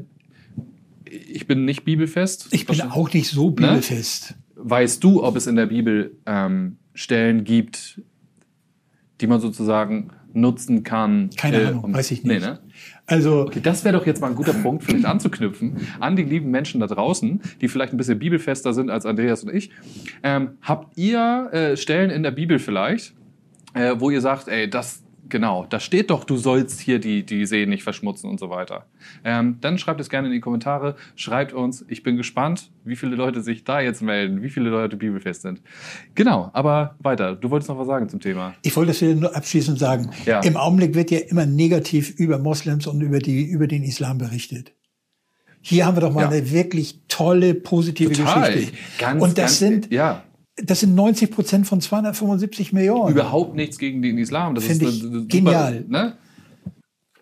ich 1.12 1.46
bin 1.46 1.64
nicht 1.64 1.84
bibelfest. 1.84 2.48
Ich 2.52 2.66
bin 2.66 2.80
auch 2.80 3.12
nicht 3.12 3.28
so 3.28 3.50
ne? 3.50 3.56
bibelfest. 3.56 4.30
Ne? 4.30 4.36
Weißt 4.62 5.02
du, 5.02 5.22
ob 5.22 5.36
es 5.36 5.46
in 5.46 5.56
der 5.56 5.66
Bibel 5.66 6.16
ähm, 6.26 6.76
Stellen 6.94 7.44
gibt, 7.44 8.00
die 9.20 9.26
man 9.26 9.40
sozusagen 9.40 10.10
nutzen 10.32 10.82
kann? 10.82 11.30
Keine 11.36 11.60
äh, 11.60 11.66
Ahnung, 11.66 11.94
weiß 11.94 12.10
ich 12.10 12.24
nicht. 12.24 12.40
Nee, 12.40 12.46
ne? 12.46 12.60
Also, 13.06 13.42
okay, 13.42 13.60
das 13.62 13.84
wäre 13.84 13.98
doch 13.98 14.06
jetzt 14.06 14.20
mal 14.20 14.28
ein 14.28 14.36
guter 14.36 14.54
Punkt, 14.54 14.84
vielleicht 14.84 15.04
anzuknüpfen 15.04 15.76
an 16.00 16.16
die 16.16 16.22
lieben 16.22 16.50
Menschen 16.50 16.80
da 16.80 16.86
draußen, 16.86 17.40
die 17.60 17.68
vielleicht 17.68 17.92
ein 17.92 17.96
bisschen 17.96 18.18
bibelfester 18.18 18.72
sind 18.72 18.90
als 18.90 19.06
Andreas 19.06 19.44
und 19.44 19.54
ich. 19.54 19.70
Ähm, 20.22 20.52
habt 20.62 20.96
ihr 20.96 21.50
äh, 21.52 21.76
Stellen 21.76 22.10
in 22.10 22.22
der 22.22 22.30
Bibel 22.30 22.58
vielleicht, 22.58 23.14
äh, 23.74 23.96
wo 23.98 24.10
ihr 24.10 24.20
sagt, 24.20 24.48
ey, 24.48 24.70
das 24.70 25.01
Genau, 25.28 25.66
da 25.68 25.78
steht 25.80 26.10
doch, 26.10 26.24
du 26.24 26.36
sollst 26.36 26.80
hier 26.80 26.98
die, 26.98 27.24
die 27.24 27.46
Seen 27.46 27.70
nicht 27.70 27.84
verschmutzen 27.84 28.28
und 28.28 28.40
so 28.40 28.50
weiter. 28.50 28.86
Ähm, 29.24 29.58
dann 29.60 29.78
schreibt 29.78 30.00
es 30.00 30.10
gerne 30.10 30.26
in 30.28 30.32
die 30.34 30.40
Kommentare, 30.40 30.96
schreibt 31.14 31.52
uns, 31.52 31.84
ich 31.88 32.02
bin 32.02 32.16
gespannt, 32.16 32.70
wie 32.84 32.96
viele 32.96 33.14
Leute 33.14 33.40
sich 33.40 33.64
da 33.64 33.80
jetzt 33.80 34.02
melden, 34.02 34.42
wie 34.42 34.50
viele 34.50 34.68
Leute 34.68 34.96
bibelfest 34.96 35.42
sind. 35.42 35.62
Genau, 36.14 36.50
aber 36.52 36.96
weiter, 36.98 37.36
du 37.36 37.50
wolltest 37.50 37.68
noch 37.68 37.78
was 37.78 37.86
sagen 37.86 38.08
zum 38.08 38.20
Thema. 38.20 38.54
Ich 38.62 38.74
wollte 38.76 38.88
das 38.92 39.00
wieder 39.00 39.14
nur 39.14 39.34
abschließend 39.34 39.78
sagen. 39.78 40.10
Ja. 40.26 40.40
Im 40.40 40.56
Augenblick 40.56 40.94
wird 40.94 41.10
ja 41.10 41.20
immer 41.20 41.46
negativ 41.46 42.10
über 42.18 42.38
Moslems 42.38 42.86
und 42.86 43.00
über, 43.00 43.20
die, 43.20 43.44
über 43.44 43.66
den 43.68 43.84
Islam 43.84 44.18
berichtet. 44.18 44.72
Hier 45.60 45.86
haben 45.86 45.96
wir 45.96 46.00
doch 46.00 46.12
mal 46.12 46.22
Ja. 46.22 46.28
eine 46.30 46.50
wirklich 46.50 47.00
tolle, 47.06 47.54
positive 47.54 48.12
Total. 48.12 48.52
Geschichte. 48.52 48.76
Ganz, 48.98 49.22
und 49.22 49.38
das 49.38 49.44
ganz, 49.44 49.58
sind, 49.60 49.92
ja, 49.92 50.24
das 50.64 50.80
sind 50.80 50.94
90 50.94 51.30
Prozent 51.30 51.66
von 51.66 51.80
275 51.80 52.72
Millionen. 52.72 53.12
überhaupt 53.12 53.54
nichts 53.56 53.78
gegen 53.78 54.02
den 54.02 54.18
Islam. 54.18 54.54
Das 54.54 54.64
Finde 54.64 54.86
ist 54.86 54.96
ich 54.96 55.02
eine- 55.04 55.16
eine 55.18 55.26
genial. 55.26 55.84
ne? 55.88 56.16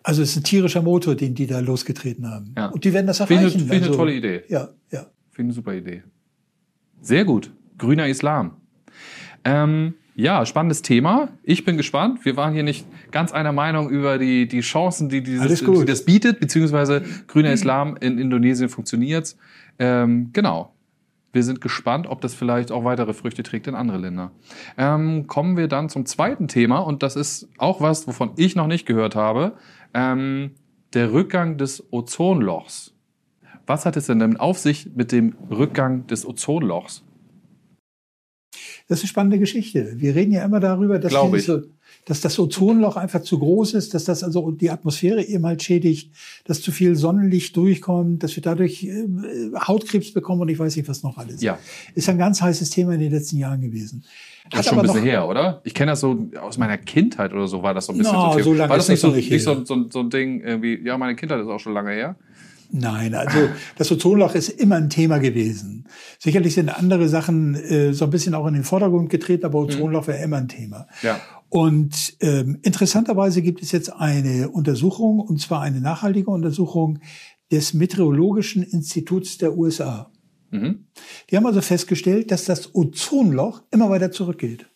Also 0.03 0.23
es 0.23 0.31
ist 0.31 0.37
ein 0.39 0.45
tierischer 0.45 0.83
Motor, 0.83 1.15
den 1.15 1.35
die 1.35 1.47
da 1.47 1.61
losgetreten 1.61 2.29
haben. 2.31 2.55
Ja. 2.57 2.67
Und 2.69 2.85
die 2.85 2.93
werden 2.93 3.07
das 3.07 3.19
Finde 3.19 3.35
ich- 3.35 3.41
erreichen. 3.55 3.59
finde 3.61 3.75
ich 3.75 3.83
eine 3.83 3.87
also, 3.89 3.99
tolle 3.99 4.15
Idee. 4.15 4.43
Ja, 4.49 4.69
ja. 4.91 5.01
Finde 5.01 5.11
ich 5.33 5.39
eine 5.41 5.53
super 5.53 5.75
Idee. 5.75 6.03
Sehr 7.03 7.25
gut. 7.25 7.51
Grüner 7.79 8.07
Islam. 8.09 8.53
Ähm, 9.45 9.95
ja, 10.17 10.45
spannendes 10.45 10.83
Thema. 10.83 11.29
Ich 11.43 11.65
bin 11.65 11.77
gespannt. 11.77 12.25
Wir 12.25 12.37
waren 12.37 12.53
hier 12.53 12.63
nicht 12.63 12.85
ganz 13.11 13.33
einer 13.33 13.53
Meinung 13.53 13.89
über 13.89 14.19
die, 14.19 14.47
die 14.49 14.61
Chancen, 14.61 15.09
die, 15.09 15.23
dieses, 15.23 15.61
die 15.65 15.85
das 15.87 16.05
bietet, 16.05 16.41
beziehungsweise 16.41 17.03
grüner 17.27 17.53
Islam 17.53 17.97
in 18.01 18.19
Indonesien 18.19 18.69
funktioniert. 18.69 19.35
Ähm, 19.79 20.31
genau. 20.33 20.75
Wir 21.33 21.45
sind 21.45 21.61
gespannt, 21.61 22.07
ob 22.09 22.21
das 22.21 22.35
vielleicht 22.35 22.73
auch 22.73 22.85
weitere 22.85 23.15
Früchte 23.15 23.43
trägt 23.43 23.67
in 23.69 23.75
andere 23.75 23.99
Länder. 23.99 24.33
Ähm, 24.77 25.27
kommen 25.27 25.57
wir 25.57 25.69
dann 25.69 25.89
zum 25.89 26.07
zweiten 26.07 26.49
Thema 26.49 26.79
und 26.79 27.03
das 27.03 27.15
ist 27.17 27.49
auch 27.59 27.81
was, 27.81 28.07
wovon 28.07 28.33
ich 28.37 28.57
noch 28.57 28.67
nicht 28.67 28.87
gehört 28.87 29.15
habe. 29.15 29.53
Ähm, 29.95 30.53
der 30.93 31.13
Rückgang 31.13 31.57
des 31.57 31.93
Ozonlochs. 31.93 32.95
Was 33.67 33.87
hat 33.87 33.97
es 33.97 34.07
denn 34.07 34.19
damit 34.19 34.41
auf 34.41 34.59
sich 34.59 34.91
mit 34.97 35.13
dem 35.13 35.37
Rückgang 35.51 36.07
des 36.09 36.27
Ozonlochs? 36.27 37.05
Das 38.89 38.99
ist 38.99 39.05
eine 39.05 39.09
spannende 39.09 39.39
Geschichte. 39.39 39.93
Wir 40.01 40.17
reden 40.17 40.33
ja 40.33 40.45
immer 40.45 40.59
darüber, 40.59 40.99
dass, 40.99 41.11
Glaube 41.11 41.37
ich. 41.37 41.45
diese, 41.45 41.69
dass 42.11 42.21
das 42.21 42.41
Ozonloch 42.41 42.97
einfach 42.97 43.23
zu 43.23 43.39
groß 43.39 43.75
ist, 43.75 43.95
dass 43.95 44.03
das 44.03 44.25
also 44.25 44.51
die 44.51 44.69
Atmosphäre 44.69 45.23
eben 45.23 45.47
halt 45.47 45.63
schädigt, 45.63 46.11
dass 46.43 46.61
zu 46.61 46.73
viel 46.73 46.97
Sonnenlicht 46.97 47.57
durchkommt, 47.57 48.25
dass 48.25 48.35
wir 48.35 48.43
dadurch 48.43 48.83
äh, 48.83 49.07
Hautkrebs 49.55 50.13
bekommen 50.13 50.41
und 50.41 50.49
ich 50.49 50.59
weiß 50.59 50.75
nicht, 50.75 50.89
was 50.89 51.05
noch 51.05 51.19
alles. 51.19 51.41
Ja. 51.41 51.61
Ist 51.95 52.09
ein 52.09 52.19
ganz 52.19 52.43
heißes 52.43 52.71
Thema 52.71 52.95
in 52.95 53.01
den 53.01 53.13
letzten 53.13 53.37
Jahren 53.37 53.61
gewesen. 53.61 54.03
Das 54.51 54.61
ist 54.63 54.71
schon 54.71 54.81
ein 54.81 54.87
bisschen 54.87 55.05
her, 55.05 55.29
oder? 55.29 55.61
Ich 55.63 55.73
kenne 55.73 55.93
das 55.93 56.01
so 56.01 56.29
aus 56.41 56.59
meiner 56.59 56.79
Kindheit 56.79 57.33
oder 57.33 57.47
so 57.47 57.63
war 57.63 57.75
das 57.75 57.87
so 57.87 57.93
ein 57.93 57.99
bisschen 57.99 58.13
Na, 58.13 58.33
so. 58.33 58.39
Thema. 58.39 58.45
so 58.45 58.53
lange 58.55 58.71
war 58.71 58.77
das 58.77 58.87
ist 58.87 58.91
nicht 58.91 59.01
so, 59.01 59.09
nicht 59.13 59.31
nicht 59.31 59.45
so, 59.45 59.55
her. 59.55 59.63
so, 59.65 59.89
so 59.89 60.01
ein 60.01 60.11
Ding 60.11 60.41
irgendwie? 60.41 60.81
Ja, 60.85 60.99
meine 60.99 61.15
Kindheit 61.15 61.41
ist 61.41 61.47
auch 61.47 61.61
schon 61.61 61.75
lange 61.75 61.93
her. 61.93 62.17
Nein, 62.73 63.15
also 63.15 63.49
das 63.77 63.91
Ozonloch 63.93 64.35
ist 64.35 64.49
immer 64.49 64.77
ein 64.77 64.91
Thema 64.91 65.19
gewesen. 65.19 65.87
Sicherlich 66.19 66.55
sind 66.55 66.69
andere 66.71 67.09
Sachen 67.09 67.55
äh, 67.55 67.93
so 67.93 68.05
ein 68.05 68.11
bisschen 68.11 68.35
auch 68.35 68.47
in 68.49 68.55
den 68.55 68.65
Vordergrund 68.65 69.11
getreten, 69.11 69.47
aber 69.47 69.61
Ozonloch 69.61 70.09
wäre 70.09 70.23
immer 70.23 70.39
ein 70.39 70.49
Thema. 70.49 70.87
Ja. 71.03 71.21
Und 71.51 72.17
ähm, 72.21 72.59
interessanterweise 72.63 73.43
gibt 73.43 73.61
es 73.61 73.73
jetzt 73.73 73.93
eine 73.93 74.49
Untersuchung, 74.49 75.19
und 75.19 75.41
zwar 75.41 75.61
eine 75.63 75.81
nachhaltige 75.81 76.31
Untersuchung 76.31 77.01
des 77.51 77.75
Meteorologischen 77.75 78.63
Instituts 78.63 79.37
der 79.37 79.59
USA. 79.59 80.11
Mhm. 80.51 80.87
Die 81.29 81.37
haben 81.37 81.47
also 81.47 81.61
festgestellt, 81.61 82.31
dass 82.31 82.45
das 82.45 82.75
Ozonloch 82.75 83.63
immer 83.73 83.91
weiter 83.91 84.13
zurückgeht. 84.13 84.67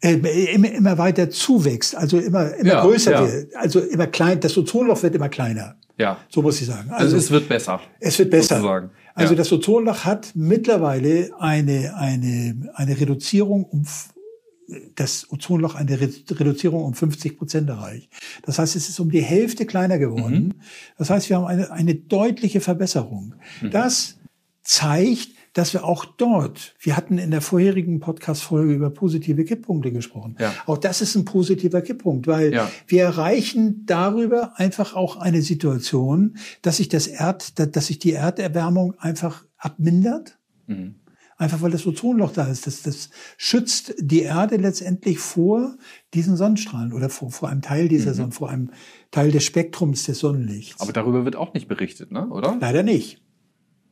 Äh, 0.00 0.14
immer, 0.54 0.70
immer 0.72 0.98
weiter 0.98 1.30
zuwächst, 1.30 1.94
also 1.96 2.18
immer, 2.18 2.54
immer 2.56 2.68
Ja, 2.72 2.82
größer 2.82 3.12
ja. 3.12 3.26
wird. 3.32 3.56
Also 3.56 3.80
immer 3.80 4.08
klein, 4.08 4.40
das 4.40 4.58
Ozonloch 4.58 5.02
wird 5.02 5.14
immer 5.14 5.28
kleiner. 5.28 5.76
Ja. 5.98 6.18
So 6.28 6.42
muss 6.42 6.60
ich 6.60 6.66
sagen. 6.66 6.90
Also, 6.90 7.16
es 7.16 7.30
wird 7.30 7.48
besser. 7.48 7.80
Es 8.00 8.18
wird 8.18 8.30
besser. 8.30 8.56
Sozusagen. 8.56 8.90
Also 9.14 9.34
Ja. 9.34 9.38
das 9.38 9.52
Ozonloch 9.52 10.04
hat 10.04 10.32
mittlerweile 10.34 11.30
eine, 11.38 11.94
eine, 11.96 12.70
eine 12.74 13.00
Reduzierung 13.00 13.64
um, 13.64 13.84
das 14.94 15.30
Ozonloch 15.30 15.74
eine 15.74 16.00
Re 16.00 16.10
Reduzierung 16.30 16.84
um 16.84 16.94
50 16.94 17.38
Prozent 17.38 17.68
erreicht. 17.68 18.10
Das 18.42 18.58
heißt, 18.58 18.76
es 18.76 18.88
ist 18.88 19.00
um 19.00 19.10
die 19.10 19.22
Hälfte 19.22 19.66
kleiner 19.66 19.98
geworden. 19.98 20.44
Mhm. 20.44 20.54
Das 20.98 21.10
heißt, 21.10 21.28
wir 21.28 21.36
haben 21.36 21.46
eine, 21.46 21.70
eine 21.70 21.94
deutliche 21.94 22.60
Verbesserung. 22.60 23.34
Mhm. 23.60 23.70
Das 23.70 24.18
zeigt, 24.62 25.30
dass 25.52 25.72
wir 25.72 25.84
auch 25.84 26.04
dort, 26.04 26.76
wir 26.78 26.96
hatten 26.96 27.18
in 27.18 27.32
der 27.32 27.40
vorherigen 27.40 27.98
Podcast-Folge 27.98 28.72
über 28.72 28.90
positive 28.90 29.44
Kipppunkte 29.44 29.90
gesprochen. 29.90 30.36
Ja. 30.38 30.54
Auch 30.66 30.78
das 30.78 31.00
ist 31.00 31.16
ein 31.16 31.24
positiver 31.24 31.80
Kipppunkt, 31.82 32.28
weil 32.28 32.52
Ja. 32.54 32.70
wir 32.86 33.02
erreichen 33.02 33.84
darüber 33.86 34.52
einfach 34.60 34.94
auch 34.94 35.16
eine 35.16 35.42
Situation, 35.42 36.36
dass 36.62 36.76
sich 36.76 36.88
das 36.88 37.08
Erd, 37.08 37.58
dass 37.74 37.86
sich 37.88 37.98
die 37.98 38.12
Erderwärmung 38.12 38.94
einfach 39.00 39.44
abmindert. 39.56 40.38
Mhm. 40.68 40.94
Einfach 41.40 41.62
weil 41.62 41.70
das 41.70 41.86
Ozonloch 41.86 42.32
da 42.32 42.44
ist. 42.48 42.66
Das, 42.66 42.82
das 42.82 43.08
schützt 43.38 43.94
die 43.98 44.20
Erde 44.20 44.56
letztendlich 44.56 45.18
vor 45.18 45.74
diesen 46.12 46.36
Sonnenstrahlen 46.36 46.92
oder 46.92 47.08
vor, 47.08 47.30
vor 47.30 47.48
einem 47.48 47.62
Teil 47.62 47.88
dieser 47.88 48.12
Sonne, 48.12 48.32
vor 48.32 48.50
einem 48.50 48.70
Teil 49.10 49.30
des 49.30 49.44
Spektrums 49.44 50.04
des 50.04 50.18
Sonnenlichts. 50.18 50.78
Mhm. 50.78 50.82
Aber 50.82 50.92
darüber 50.92 51.24
wird 51.24 51.36
auch 51.36 51.54
nicht 51.54 51.66
berichtet, 51.66 52.12
ne? 52.12 52.28
Oder? 52.28 52.58
Leider 52.60 52.82
nicht. 52.82 53.22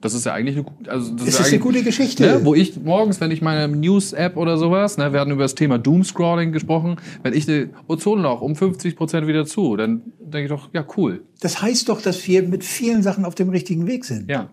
Das 0.01 0.13
ist 0.13 0.27
ja 0.27 0.35
eigentlich 0.35 0.57
eine, 0.57 0.65
gu- 0.65 0.89
also 0.91 1.13
das 1.17 1.39
ja 1.39 1.41
ist 1.41 1.49
eine 1.49 1.59
gute 1.59 1.83
Geschichte. 1.83 2.23
Ne, 2.23 2.45
wo 2.45 2.55
ich 2.55 2.79
morgens, 2.79 3.19
wenn 3.21 3.31
ich 3.31 3.41
meine 3.41 3.75
News-App 3.75 4.37
oder 4.37 4.59
sowas, 4.59 4.99
ne, 4.99 5.13
wir 5.15 5.19
hatten 5.19 5.31
über 5.33 5.43
das 5.43 5.55
Thema 5.55 5.79
Doomscrolling 5.79 6.53
gesprochen, 6.53 6.97
wenn 7.23 7.33
ich 7.33 7.47
den 7.47 7.71
Ozonloch 7.89 8.43
um 8.43 8.55
50 8.55 8.95
Prozent 8.95 9.27
wieder 9.27 9.47
zu, 9.47 9.75
dann 9.75 10.03
denke 10.21 10.43
ich 10.43 10.49
doch, 10.51 10.69
ja, 10.75 10.87
cool. 10.99 11.25
Das 11.41 11.63
heißt 11.63 11.89
doch, 11.89 12.01
dass 12.03 12.29
wir 12.29 12.43
mit 12.43 12.63
vielen 12.63 13.03
Sachen 13.03 13.25
auf 13.25 13.35
dem 13.35 13.49
richtigen 13.49 13.87
Weg 13.89 14.05
sind. 14.05 14.31
Ja. 14.31 14.51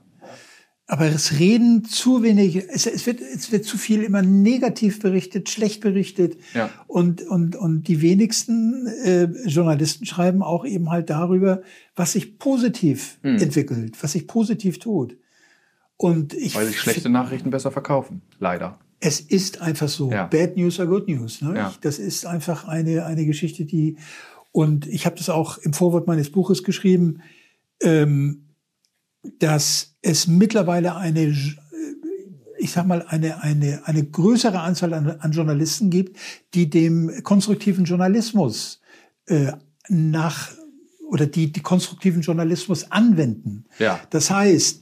Aber 0.87 1.05
es 1.07 1.39
reden 1.39 1.83
zu 1.83 2.21
wenig, 2.21 2.57
es, 2.69 2.85
es, 2.85 3.07
wird, 3.07 3.19
es 3.19 3.51
wird 3.51 3.65
zu 3.65 3.75
viel 3.77 4.03
immer 4.03 4.21
negativ 4.21 4.99
berichtet, 4.99 5.49
schlecht 5.49 5.81
berichtet. 5.81 6.37
Ja. 6.53 6.69
Und, 6.85 7.23
und, 7.23 7.55
und 7.55 7.87
die 7.87 8.01
wenigsten 8.03 8.85
äh, 9.03 9.23
Journalisten 9.47 10.05
schreiben 10.05 10.43
auch 10.43 10.63
eben 10.63 10.91
halt 10.91 11.09
darüber, 11.09 11.63
was 11.95 12.11
sich 12.11 12.37
positiv 12.37 13.17
Hm. 13.23 13.37
entwickelt, 13.39 13.97
was 14.03 14.11
sich 14.11 14.27
positiv 14.27 14.77
tut. 14.77 15.17
Und 15.97 16.33
ich 16.35 16.53
Weil 16.55 16.67
sich 16.67 16.79
schlechte 16.79 17.09
Nachrichten 17.09 17.49
besser 17.49 17.71
verkaufen. 17.71 18.21
Leider. 18.39 18.77
es 18.99 19.19
ist 19.21 19.61
einfach 19.61 19.89
so. 19.89 20.11
Ja. 20.11 20.25
Bad 20.27 20.55
News 20.55 20.79
are 20.79 20.87
good 20.89 21.07
news. 21.07 21.41
Ne? 21.41 21.55
Ja. 21.55 21.69
Ich- 21.71 21.79
Das 21.79 21.97
ist 21.97 22.27
einfach 22.27 22.67
eine, 22.67 23.05
eine 23.05 23.25
Geschichte, 23.25 23.65
die, 23.65 23.97
und 24.51 24.85
ich 24.87 25.05
habe 25.07 25.15
das 25.15 25.29
auch 25.29 25.57
im 25.59 25.73
Vorwort 25.73 26.05
meines 26.05 26.31
Buches 26.31 26.63
geschrieben, 26.63 27.21
ähm, 27.81 28.44
dass 29.39 29.95
es 30.01 30.27
mittlerweile 30.27 30.95
eine, 30.95 31.25
J- 31.25 31.57
ich 32.57 32.71
sag 32.71 32.87
mal, 32.87 33.03
eine, 33.07 33.41
eine, 33.43 33.81
eine 33.85 34.03
größere 34.03 34.59
Anzahl 34.59 34.93
an, 34.93 35.09
an 35.19 35.31
Journalisten 35.31 35.89
gibt, 35.89 36.17
die 36.53 36.69
dem 36.69 37.11
konstruktiven 37.23 37.85
Journalismus 37.85 38.79
äh, 39.27 39.51
nach 39.89 40.51
oder 41.09 41.27
die, 41.27 41.51
die 41.51 41.61
konstruktiven 41.61 42.21
Journalismus 42.21 42.91
anwenden. 42.91 43.65
Ja. 43.77 43.99
Das 44.09 44.31
heißt, 44.31 44.81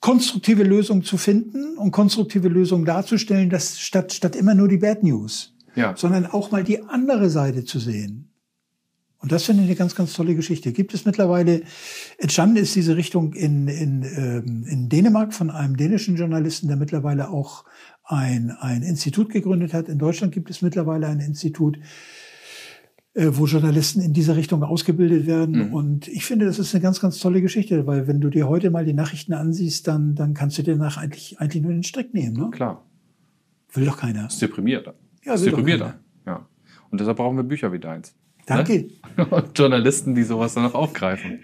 konstruktive 0.00 0.62
Lösungen 0.62 1.02
zu 1.02 1.16
finden 1.16 1.76
und 1.76 1.90
konstruktive 1.92 2.48
Lösungen 2.48 2.84
darzustellen, 2.84 3.50
dass 3.50 3.78
statt, 3.78 4.12
statt 4.12 4.34
immer 4.36 4.54
nur 4.54 4.68
die 4.68 4.78
Bad 4.78 5.02
News, 5.02 5.54
Ja. 5.74 5.94
sondern 5.96 6.26
auch 6.26 6.50
mal 6.50 6.64
die 6.64 6.82
andere 6.82 7.28
Seite 7.30 7.64
zu 7.64 7.78
sehen. 7.78 8.31
Und 9.22 9.30
das 9.30 9.44
finde 9.44 9.62
ich 9.62 9.68
eine 9.68 9.76
ganz, 9.76 9.94
ganz 9.94 10.12
tolle 10.14 10.34
Geschichte. 10.34 10.72
Gibt 10.72 10.94
es 10.94 11.06
mittlerweile, 11.06 11.62
entstanden 12.18 12.56
ist 12.56 12.74
diese 12.74 12.96
Richtung 12.96 13.32
in, 13.34 13.68
in, 13.68 14.02
ähm, 14.02 14.64
in 14.68 14.88
Dänemark 14.88 15.32
von 15.32 15.50
einem 15.50 15.76
dänischen 15.76 16.16
Journalisten, 16.16 16.66
der 16.66 16.76
mittlerweile 16.76 17.30
auch 17.30 17.64
ein, 18.04 18.50
ein 18.50 18.82
Institut 18.82 19.30
gegründet 19.30 19.74
hat. 19.74 19.88
In 19.88 19.98
Deutschland 19.98 20.34
gibt 20.34 20.50
es 20.50 20.60
mittlerweile 20.60 21.06
ein 21.06 21.20
Institut, 21.20 21.78
äh, 23.14 23.28
wo 23.30 23.46
Journalisten 23.46 24.00
in 24.00 24.12
dieser 24.12 24.34
Richtung 24.34 24.64
ausgebildet 24.64 25.28
werden. 25.28 25.68
Mhm. 25.68 25.72
Und 25.72 26.08
ich 26.08 26.24
finde, 26.24 26.46
das 26.46 26.58
ist 26.58 26.74
eine 26.74 26.82
ganz, 26.82 27.00
ganz 27.00 27.20
tolle 27.20 27.40
Geschichte, 27.40 27.86
weil 27.86 28.08
wenn 28.08 28.20
du 28.20 28.28
dir 28.28 28.48
heute 28.48 28.72
mal 28.72 28.84
die 28.84 28.92
Nachrichten 28.92 29.34
ansiehst, 29.34 29.86
dann, 29.86 30.16
dann 30.16 30.34
kannst 30.34 30.58
du 30.58 30.64
dir 30.64 30.74
nach 30.74 30.96
eigentlich, 30.96 31.38
eigentlich 31.38 31.62
nur 31.62 31.72
den 31.72 31.84
Strick 31.84 32.12
nehmen. 32.12 32.36
Ne? 32.36 32.50
Klar. 32.50 32.84
Will 33.72 33.84
doch 33.84 33.98
keiner. 33.98 34.26
Ist 34.26 34.42
deprimierter. 34.42 34.94
Ja, 35.24 35.34
ist 35.34 35.46
deprimierter. 35.46 36.00
Ja. 36.26 36.44
Und 36.90 37.00
deshalb 37.00 37.18
brauchen 37.18 37.36
wir 37.36 37.44
Bücher 37.44 37.72
wie 37.72 37.78
deins. 37.78 38.16
Danke. 38.46 38.88
Und 39.30 39.58
Journalisten, 39.58 40.14
die 40.14 40.22
sowas 40.22 40.54
dann 40.54 40.66
auch 40.66 40.74
aufgreifen. 40.74 41.40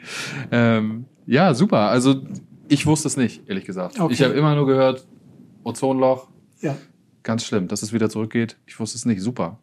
Ähm, 0.50 1.04
ja, 1.26 1.54
super. 1.54 1.88
Also 1.90 2.22
ich 2.68 2.86
wusste 2.86 3.08
es 3.08 3.16
nicht, 3.16 3.48
ehrlich 3.48 3.64
gesagt. 3.64 4.00
Okay. 4.00 4.12
Ich 4.12 4.22
habe 4.22 4.34
immer 4.34 4.54
nur 4.54 4.66
gehört, 4.66 5.06
Ozonloch, 5.64 6.28
Ja. 6.60 6.76
ganz 7.22 7.44
schlimm, 7.44 7.68
dass 7.68 7.82
es 7.82 7.92
wieder 7.92 8.08
zurückgeht. 8.08 8.56
Ich 8.66 8.78
wusste 8.80 8.96
es 8.96 9.04
nicht. 9.04 9.20
Super. 9.20 9.58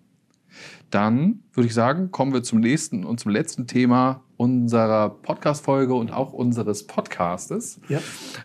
Dann 0.91 1.39
würde 1.53 1.67
ich 1.67 1.73
sagen, 1.73 2.11
kommen 2.11 2.31
wir 2.33 2.43
zum 2.43 2.59
nächsten 2.59 3.03
und 3.03 3.19
zum 3.19 3.31
letzten 3.31 3.67
Thema 3.67 4.21
unserer 4.37 5.09
Podcast-Folge 5.09 5.93
und 5.93 6.11
auch 6.11 6.31
unseres 6.31 6.85
Podcastes. 6.87 7.79
Ja. 7.89 7.99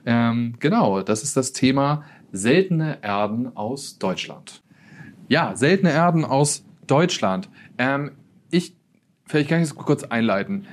Ähm, 0.07 0.55
genau, 0.59 1.03
das 1.03 1.23
ist 1.23 1.37
das 1.37 1.53
Thema 1.53 2.05
seltene 2.33 2.99
Erden 3.03 3.57
aus 3.57 3.99
Deutschland. 3.99 4.63
Ja, 5.29 5.55
seltene 5.55 5.93
Erden 5.93 6.25
aus 6.25 6.65
Deutschland. 6.87 7.49
Ähm, 7.79 8.13
ich, 8.51 8.75
vielleicht 9.31 9.49
kann 9.49 9.59
ich 9.59 9.69
es 9.69 9.75
kurz 9.77 10.03
einleiten. 10.05 10.67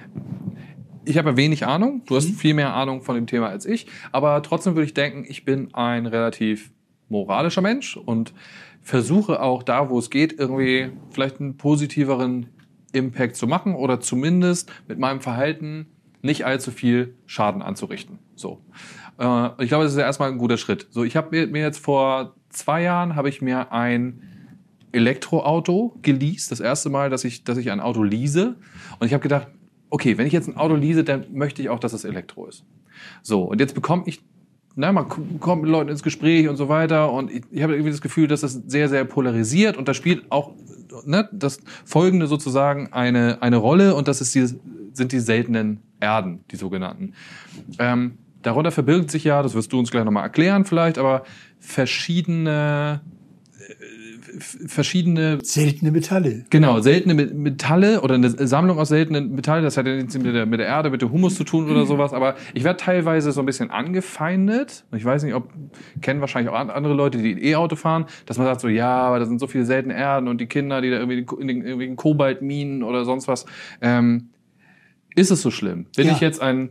Ich 1.05 1.17
habe 1.17 1.37
wenig 1.37 1.65
Ahnung. 1.65 2.01
Du 2.05 2.15
hast 2.15 2.29
viel 2.31 2.53
mehr 2.53 2.73
Ahnung 2.73 3.01
von 3.01 3.15
dem 3.15 3.27
Thema 3.27 3.47
als 3.47 3.65
ich. 3.65 3.87
Aber 4.11 4.41
trotzdem 4.41 4.75
würde 4.75 4.85
ich 4.85 4.93
denken, 4.93 5.25
ich 5.27 5.45
bin 5.45 5.73
ein 5.73 6.05
relativ 6.05 6.71
moralischer 7.07 7.61
Mensch 7.61 7.95
und 7.95 8.33
versuche 8.81 9.41
auch 9.41 9.63
da, 9.63 9.89
wo 9.89 9.99
es 9.99 10.09
geht, 10.09 10.37
irgendwie 10.37 10.89
vielleicht 11.11 11.39
einen 11.39 11.55
positiveren 11.55 12.47
Impact 12.93 13.35
zu 13.35 13.47
machen 13.47 13.75
oder 13.75 13.99
zumindest 13.99 14.71
mit 14.87 14.97
meinem 14.97 15.21
Verhalten 15.21 15.87
nicht 16.21 16.45
allzu 16.45 16.71
viel 16.71 17.15
Schaden 17.25 17.61
anzurichten. 17.61 18.19
So. 18.35 18.61
Äh, 19.19 19.49
ich 19.63 19.69
glaube, 19.69 19.83
das 19.83 19.93
ist 19.93 19.99
ja 19.99 20.05
erstmal 20.05 20.31
ein 20.31 20.39
guter 20.39 20.57
Schritt. 20.57 20.87
So, 20.89 21.03
ich 21.03 21.15
habe 21.15 21.29
mir, 21.29 21.47
mir 21.47 21.61
jetzt 21.61 21.79
vor 21.79 22.35
zwei 22.49 22.81
Jahren 22.81 23.15
habe 23.15 23.29
ich 23.29 23.41
mir 23.41 23.71
ein 23.71 24.36
Elektroauto 24.91 25.97
geleast. 26.01 26.51
Das 26.51 26.59
erste 26.59 26.89
Mal, 26.89 27.09
dass 27.09 27.23
ich, 27.23 27.43
dass 27.43 27.57
ich 27.57 27.71
ein 27.71 27.79
Auto 27.79 28.03
lease. 28.03 28.55
Und 28.99 29.07
ich 29.07 29.13
habe 29.13 29.21
gedacht, 29.21 29.47
okay, 29.89 30.17
wenn 30.17 30.27
ich 30.27 30.33
jetzt 30.33 30.47
ein 30.47 30.57
Auto 30.57 30.75
lease, 30.75 31.03
dann 31.03 31.25
möchte 31.31 31.61
ich 31.61 31.69
auch, 31.69 31.79
dass 31.79 31.93
es 31.93 32.03
Elektro 32.03 32.47
ist. 32.47 32.63
So, 33.21 33.43
und 33.43 33.59
jetzt 33.59 33.75
bekomme 33.75 34.03
ich, 34.05 34.21
na, 34.75 34.91
man 34.91 35.07
kommt 35.39 35.63
mit 35.63 35.71
Leuten 35.71 35.89
ins 35.89 36.03
Gespräch 36.03 36.47
und 36.47 36.55
so 36.55 36.69
weiter. 36.69 37.11
Und 37.11 37.31
ich, 37.31 37.43
ich 37.51 37.63
habe 37.63 37.73
irgendwie 37.73 37.91
das 37.91 38.01
Gefühl, 38.01 38.27
dass 38.27 38.41
das 38.41 38.53
sehr, 38.53 38.89
sehr 38.89 39.05
polarisiert. 39.05 39.75
Und 39.75 39.87
da 39.87 39.93
spielt 39.93 40.31
auch 40.31 40.53
ne, 41.05 41.27
das 41.31 41.59
Folgende 41.83 42.27
sozusagen 42.27 42.93
eine, 42.93 43.41
eine 43.41 43.57
Rolle. 43.57 43.95
Und 43.95 44.07
das 44.07 44.21
ist 44.21 44.35
die, 44.35 44.45
sind 44.93 45.11
die 45.11 45.19
seltenen 45.19 45.81
Erden, 45.99 46.43
die 46.51 46.57
sogenannten. 46.57 47.13
Ähm, 47.79 48.19
darunter 48.43 48.71
verbirgt 48.71 49.09
sich 49.09 49.23
ja, 49.23 49.41
das 49.41 49.55
wirst 49.55 49.73
du 49.73 49.79
uns 49.79 49.89
gleich 49.89 50.05
nochmal 50.05 50.23
erklären 50.23 50.63
vielleicht, 50.63 50.97
aber 50.97 51.23
verschiedene 51.59 53.01
verschiedene 54.39 55.39
seltene 55.43 55.91
Metalle. 55.91 56.45
Genau, 56.49 56.79
seltene 56.79 57.13
Metalle 57.13 58.01
oder 58.01 58.15
eine 58.15 58.29
Sammlung 58.29 58.79
aus 58.79 58.89
seltenen 58.89 59.33
Metallen. 59.33 59.63
Das 59.63 59.77
hat 59.77 59.85
ja 59.87 59.95
nichts 59.95 60.17
mit 60.17 60.33
der, 60.33 60.45
mit 60.45 60.59
der 60.59 60.67
Erde, 60.67 60.89
mit 60.89 61.01
dem 61.01 61.11
Humus 61.11 61.35
zu 61.35 61.43
tun 61.43 61.69
oder 61.69 61.85
sowas. 61.85 62.13
Aber 62.13 62.35
ich 62.53 62.63
werde 62.63 62.77
teilweise 62.77 63.31
so 63.31 63.41
ein 63.41 63.45
bisschen 63.45 63.71
angefeindet. 63.71 64.85
Ich 64.95 65.05
weiß 65.05 65.23
nicht, 65.23 65.33
ob 65.33 65.49
kennen 66.01 66.21
wahrscheinlich 66.21 66.53
auch 66.53 66.57
andere 66.57 66.93
Leute, 66.93 67.17
die 67.17 67.51
E-Auto 67.51 67.75
fahren, 67.75 68.05
dass 68.25 68.37
man 68.37 68.47
sagt 68.47 68.61
so, 68.61 68.67
ja, 68.67 68.97
aber 68.97 69.19
da 69.19 69.25
sind 69.25 69.39
so 69.39 69.47
viele 69.47 69.65
seltene 69.65 69.95
Erden 69.95 70.27
und 70.27 70.39
die 70.39 70.47
Kinder, 70.47 70.81
die 70.81 70.89
da 70.89 70.97
irgendwie 70.97 71.25
in 71.39 71.47
den 71.47 71.57
irgendwelchen 71.57 71.95
Kobaltminen 71.95 72.83
oder 72.83 73.05
sonst 73.05 73.27
was. 73.27 73.45
Ähm, 73.81 74.29
ist 75.15 75.31
es 75.31 75.41
so 75.41 75.49
schlimm? 75.49 75.87
Bin 75.95 76.07
ja. 76.07 76.13
ich 76.13 76.19
jetzt 76.19 76.41
ein 76.41 76.69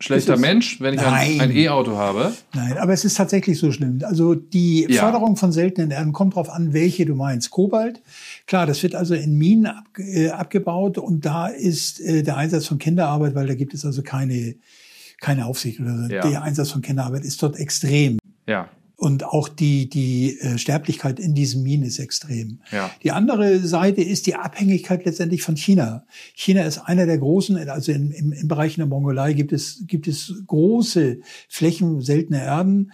schlechter 0.00 0.36
Mensch, 0.36 0.80
wenn 0.80 0.94
ich 0.94 1.00
Nein. 1.00 1.40
ein 1.40 1.50
E-Auto 1.50 1.96
habe? 1.96 2.32
Nein, 2.54 2.78
aber 2.78 2.92
es 2.92 3.04
ist 3.04 3.16
tatsächlich 3.16 3.58
so 3.58 3.72
schlimm. 3.72 4.00
Also 4.02 4.34
die 4.34 4.86
ja. 4.88 5.02
Förderung 5.02 5.36
von 5.36 5.52
seltenen 5.52 5.90
Erden 5.90 6.12
kommt 6.12 6.34
darauf 6.34 6.50
an, 6.50 6.72
welche 6.72 7.04
du 7.04 7.14
meinst. 7.14 7.50
Kobalt, 7.50 8.00
klar, 8.46 8.66
das 8.66 8.82
wird 8.82 8.94
also 8.94 9.14
in 9.14 9.36
Minen 9.36 9.66
ab, 9.66 9.84
äh, 9.98 10.30
abgebaut 10.30 10.98
und 10.98 11.24
da 11.24 11.48
ist 11.48 12.00
äh, 12.00 12.22
der 12.22 12.36
Einsatz 12.36 12.66
von 12.66 12.78
Kinderarbeit, 12.78 13.34
weil 13.34 13.46
da 13.46 13.54
gibt 13.54 13.74
es 13.74 13.84
also 13.84 14.02
keine 14.02 14.54
keine 15.20 15.46
Aufsicht 15.46 15.80
oder 15.80 15.96
so. 15.96 16.14
Ja. 16.14 16.28
Der 16.28 16.42
Einsatz 16.42 16.70
von 16.70 16.82
Kinderarbeit 16.82 17.24
ist 17.24 17.42
dort 17.42 17.56
extrem. 17.56 18.18
Ja. 18.46 18.68
Und 19.00 19.22
auch 19.22 19.48
die, 19.48 19.88
die 19.88 20.40
äh, 20.40 20.58
Sterblichkeit 20.58 21.20
in 21.20 21.32
diesen 21.32 21.62
Minen 21.62 21.84
ist 21.84 22.00
extrem. 22.00 22.58
Ja. 22.72 22.90
Die 23.04 23.12
andere 23.12 23.60
Seite 23.60 24.02
ist 24.02 24.26
die 24.26 24.34
Abhängigkeit 24.34 25.04
letztendlich 25.04 25.42
von 25.42 25.56
China. 25.56 26.04
China 26.34 26.62
ist 26.62 26.78
einer 26.78 27.06
der 27.06 27.18
großen, 27.18 27.56
also 27.68 27.92
im, 27.92 28.10
im, 28.10 28.32
im 28.32 28.48
Bereich 28.48 28.74
der 28.74 28.86
Mongolei 28.86 29.34
gibt 29.34 29.52
es, 29.52 29.84
gibt 29.86 30.08
es 30.08 30.34
große 30.48 31.20
Flächen 31.48 32.00
seltener 32.00 32.42
Erden. 32.42 32.90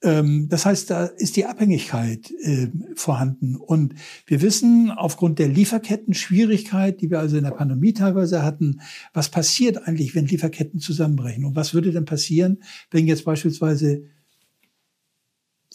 Ähm, 0.00 0.46
das 0.48 0.64
heißt, 0.64 0.90
da 0.90 1.06
ist 1.06 1.34
die 1.34 1.46
Abhängigkeit 1.46 2.30
äh, 2.40 2.68
vorhanden. 2.94 3.56
Und 3.56 3.94
wir 4.26 4.42
wissen 4.42 4.92
aufgrund 4.92 5.40
der 5.40 5.48
Lieferketten-Schwierigkeit, 5.48 7.00
die 7.00 7.10
wir 7.10 7.18
also 7.18 7.36
in 7.36 7.42
der 7.42 7.50
Pandemie 7.50 7.94
teilweise 7.94 8.44
hatten, 8.44 8.80
was 9.12 9.28
passiert 9.28 9.88
eigentlich, 9.88 10.14
wenn 10.14 10.26
Lieferketten 10.26 10.78
zusammenbrechen? 10.78 11.44
Und 11.44 11.56
was 11.56 11.74
würde 11.74 11.90
denn 11.90 12.04
passieren, 12.04 12.58
wenn 12.92 13.08
jetzt 13.08 13.24
beispielsweise 13.24 14.04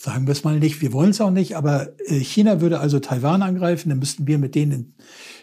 sagen 0.04 0.28
wir 0.28 0.34
es 0.34 0.44
mal 0.44 0.60
nicht, 0.60 0.82
wir 0.82 0.92
wollen 0.92 1.12
es 1.12 1.22
auch 1.22 1.32
nicht, 1.32 1.56
aber 1.56 1.94
äh, 2.08 2.20
China 2.20 2.60
würde 2.60 2.82
also 2.82 3.00
Taiwan 3.00 3.42
angreifen, 3.42 3.88
dann 3.88 4.00
müssten 4.00 4.28
wir 4.28 4.38
mit 4.38 4.54
denen 4.54 4.94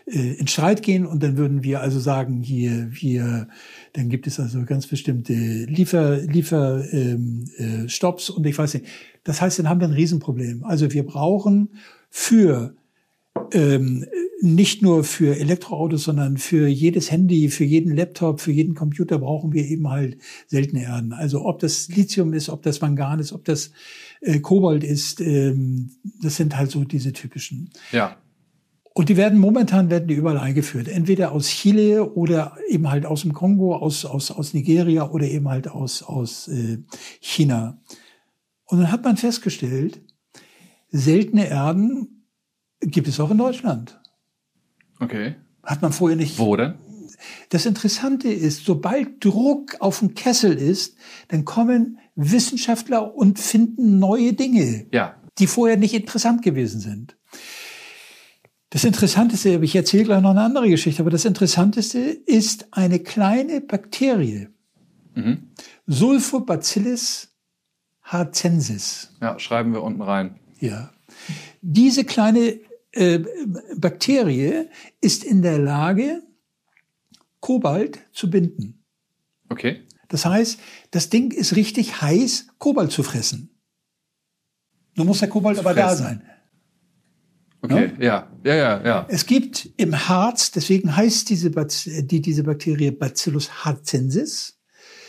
in, 0.04 0.12
äh, 0.12 0.34
in 0.34 0.48
Streit 0.48 0.82
gehen 0.82 1.06
und 1.06 1.22
dann 1.22 1.38
würden 1.38 1.62
wir 1.64 1.80
also 1.80 1.98
sagen, 1.98 2.42
hier, 2.42 2.88
wir, 2.90 3.48
dann 3.94 4.10
gibt 4.10 4.26
es 4.26 4.38
also 4.38 4.66
ganz 4.66 4.86
bestimmte 4.86 5.32
Liefer, 5.32 6.18
Liefer 6.18 6.84
ähm, 6.92 7.46
äh, 7.56 7.88
Stops 7.88 8.28
und 8.28 8.46
ich 8.46 8.58
weiß 8.58 8.74
nicht. 8.74 8.84
Das 9.24 9.40
heißt, 9.40 9.58
dann 9.58 9.68
haben 9.70 9.80
wir 9.80 9.88
ein 9.88 9.94
Riesenproblem. 9.94 10.62
Also 10.64 10.92
wir 10.92 11.06
brauchen 11.06 11.70
für 12.10 12.74
ähm, 13.52 14.06
nicht 14.40 14.82
nur 14.82 15.04
für 15.04 15.36
Elektroautos, 15.36 16.04
sondern 16.04 16.38
für 16.38 16.66
jedes 16.66 17.10
Handy, 17.10 17.48
für 17.50 17.64
jeden 17.64 17.94
Laptop, 17.94 18.40
für 18.40 18.52
jeden 18.52 18.74
Computer 18.74 19.18
brauchen 19.18 19.52
wir 19.52 19.66
eben 19.66 19.88
halt 19.88 20.18
seltene 20.46 20.82
Erden. 20.82 21.12
Also 21.12 21.44
ob 21.44 21.58
das 21.58 21.88
Lithium 21.88 22.32
ist, 22.32 22.48
ob 22.48 22.62
das 22.62 22.80
Mangan 22.80 23.20
ist, 23.20 23.32
ob 23.32 23.44
das 23.44 23.72
äh, 24.20 24.40
Kobalt 24.40 24.84
ist, 24.84 25.20
ähm, 25.20 25.90
das 26.22 26.36
sind 26.36 26.56
halt 26.56 26.70
so 26.70 26.84
diese 26.84 27.12
typischen. 27.12 27.70
Ja. 27.92 28.16
Und 28.92 29.08
die 29.08 29.16
werden 29.16 29.38
momentan 29.38 29.88
werden 29.88 30.08
die 30.08 30.14
überall 30.14 30.38
eingeführt, 30.38 30.88
entweder 30.88 31.32
aus 31.32 31.48
Chile 31.48 32.12
oder 32.14 32.56
eben 32.68 32.90
halt 32.90 33.06
aus 33.06 33.22
dem 33.22 33.32
Kongo, 33.32 33.76
aus 33.76 34.04
aus 34.04 34.30
aus 34.30 34.52
Nigeria 34.52 35.08
oder 35.08 35.26
eben 35.26 35.48
halt 35.48 35.68
aus 35.68 36.02
aus 36.02 36.48
äh, 36.48 36.78
China. 37.20 37.80
Und 38.64 38.78
dann 38.78 38.92
hat 38.92 39.04
man 39.04 39.16
festgestellt, 39.16 40.00
seltene 40.90 41.48
Erden 41.48 42.19
gibt 42.80 43.08
es 43.08 43.20
auch 43.20 43.30
in 43.30 43.38
Deutschland. 43.38 44.00
Okay. 44.98 45.36
Hat 45.62 45.82
man 45.82 45.92
vorher 45.92 46.16
nicht. 46.16 46.38
Wo 46.38 46.56
denn? 46.56 46.74
Das 47.50 47.66
Interessante 47.66 48.28
ist, 48.28 48.64
sobald 48.64 49.24
Druck 49.24 49.76
auf 49.80 49.98
dem 49.98 50.14
Kessel 50.14 50.54
ist, 50.56 50.96
dann 51.28 51.44
kommen 51.44 51.98
Wissenschaftler 52.14 53.14
und 53.14 53.38
finden 53.38 53.98
neue 53.98 54.32
Dinge, 54.32 54.86
ja. 54.92 55.16
die 55.38 55.46
vorher 55.46 55.76
nicht 55.76 55.94
interessant 55.94 56.42
gewesen 56.42 56.80
sind. 56.80 57.16
Das 58.70 58.84
Interessanteste, 58.84 59.58
ich 59.62 59.74
erzähle 59.74 60.04
gleich 60.04 60.22
noch 60.22 60.30
eine 60.30 60.42
andere 60.42 60.68
Geschichte, 60.68 61.02
aber 61.02 61.10
das 61.10 61.24
Interessanteste 61.24 61.98
ist 61.98 62.68
eine 62.70 63.00
kleine 63.00 63.60
Bakterie. 63.60 64.48
Mhm. 65.14 65.50
Sulfobacillus 65.86 67.34
harzensis. 68.02 69.16
Ja, 69.20 69.38
schreiben 69.38 69.72
wir 69.72 69.82
unten 69.82 70.02
rein. 70.02 70.38
Ja. 70.60 70.90
Diese 71.62 72.04
kleine 72.04 72.60
äh, 72.92 73.20
Bakterie 73.76 74.68
ist 75.00 75.24
in 75.24 75.42
der 75.42 75.58
Lage, 75.58 76.22
Kobalt 77.40 78.00
zu 78.12 78.30
binden. 78.30 78.84
Okay. 79.48 79.82
Das 80.08 80.24
heißt, 80.26 80.60
das 80.90 81.08
Ding 81.08 81.30
ist 81.30 81.56
richtig 81.56 82.02
heiß, 82.02 82.48
Kobalt 82.58 82.92
zu 82.92 83.02
fressen. 83.02 83.50
Nun 84.96 85.06
muss 85.06 85.20
der 85.20 85.28
Kobalt 85.28 85.58
aber 85.58 85.72
da 85.72 85.94
sein. 85.94 86.22
Okay, 87.62 87.92
ja? 87.98 88.26
ja, 88.42 88.54
ja, 88.54 88.84
ja, 88.84 89.06
Es 89.08 89.26
gibt 89.26 89.68
im 89.76 90.08
Harz, 90.08 90.50
deswegen 90.50 90.96
heißt 90.96 91.28
diese, 91.28 91.50
die, 91.50 92.20
diese 92.20 92.42
Bakterie 92.42 92.90
Bacillus 92.90 93.64
harzensis. 93.64 94.58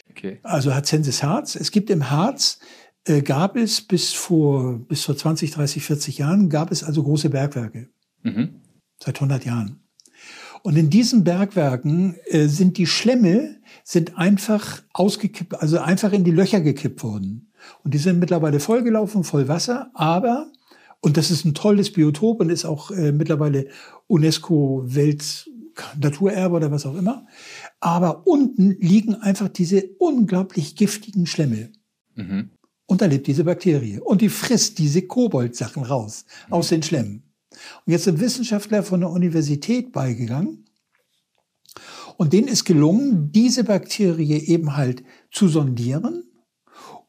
Okay. 0.10 0.40
Also 0.44 0.74
Harzensis 0.74 1.24
Harz. 1.24 1.56
Es 1.56 1.72
gibt 1.72 1.90
im 1.90 2.10
Harz, 2.10 2.60
äh, 3.06 3.22
gab 3.22 3.56
es 3.56 3.82
bis 3.82 4.14
vor, 4.14 4.80
bis 4.80 5.04
vor 5.04 5.18
20, 5.18 5.52
30, 5.52 5.84
40 5.84 6.18
Jahren, 6.20 6.50
gab 6.50 6.72
es 6.72 6.84
also 6.84 7.04
große 7.04 7.30
Bergwerke. 7.30 7.90
Mhm. 8.24 8.62
Seit 9.04 9.16
100 9.16 9.46
Jahren. 9.46 9.82
Und 10.64 10.78
in 10.78 10.90
diesen 10.90 11.24
Bergwerken 11.24 12.16
äh, 12.28 12.48
sind 12.48 12.78
die 12.78 12.86
Schlemme 12.86 13.58
sind 13.84 14.18
einfach 14.18 14.84
ausgekippt, 14.94 15.60
also 15.60 15.80
einfach 15.80 16.14
in 16.14 16.24
die 16.24 16.32
Löcher 16.32 16.62
gekippt 16.62 17.04
worden. 17.04 17.52
Und 17.84 17.94
die 17.94 17.98
sind 17.98 18.20
mittlerweile 18.20 18.60
vollgelaufen, 18.60 19.24
voll 19.24 19.48
Wasser, 19.48 19.90
aber, 19.94 20.52
und 21.00 21.18
das 21.18 21.32
ist 21.32 21.46
ein 21.46 21.56
tolles 21.56 21.92
Biotop 21.92 22.42
und 22.42 22.50
ist 22.50 22.66
auch 22.66 22.92
äh, 22.92 23.12
mittlerweile 23.12 23.68
UNESCO 24.08 24.84
Welt 24.86 25.50
Naturerbe 26.00 26.56
oder 26.56 26.72
was 26.72 26.86
auch 26.86 26.96
immer. 26.96 27.26
Aber 27.80 28.28
unten 28.28 28.76
liegen 28.80 29.16
einfach 29.16 29.48
diese 29.48 29.84
unglaublich 29.98 30.76
giftigen 30.76 31.26
Schlemme. 31.26 31.72
Mhm. 32.16 32.52
Und 32.92 33.00
da 33.00 33.06
lebt 33.06 33.28
diese 33.28 33.46
Bakterie. 33.46 34.02
Und 34.02 34.20
die 34.20 34.28
frisst 34.28 34.78
diese 34.78 35.04
Koboldsachen 35.04 35.84
raus 35.84 36.26
mhm. 36.48 36.54
aus 36.54 36.68
den 36.68 36.84
Schlemmen. 36.84 37.24
Und 37.86 37.94
jetzt 37.94 38.04
sind 38.04 38.20
Wissenschaftler 38.20 38.84
von 38.84 39.00
der 39.00 39.10
Universität 39.10 39.94
beigegangen 39.94 40.66
und 42.18 42.34
denen 42.34 42.50
ist 42.50 42.66
gelungen, 42.66 43.32
diese 43.32 43.64
Bakterie 43.64 44.40
eben 44.40 44.76
halt 44.76 45.06
zu 45.32 45.48
sondieren 45.48 46.26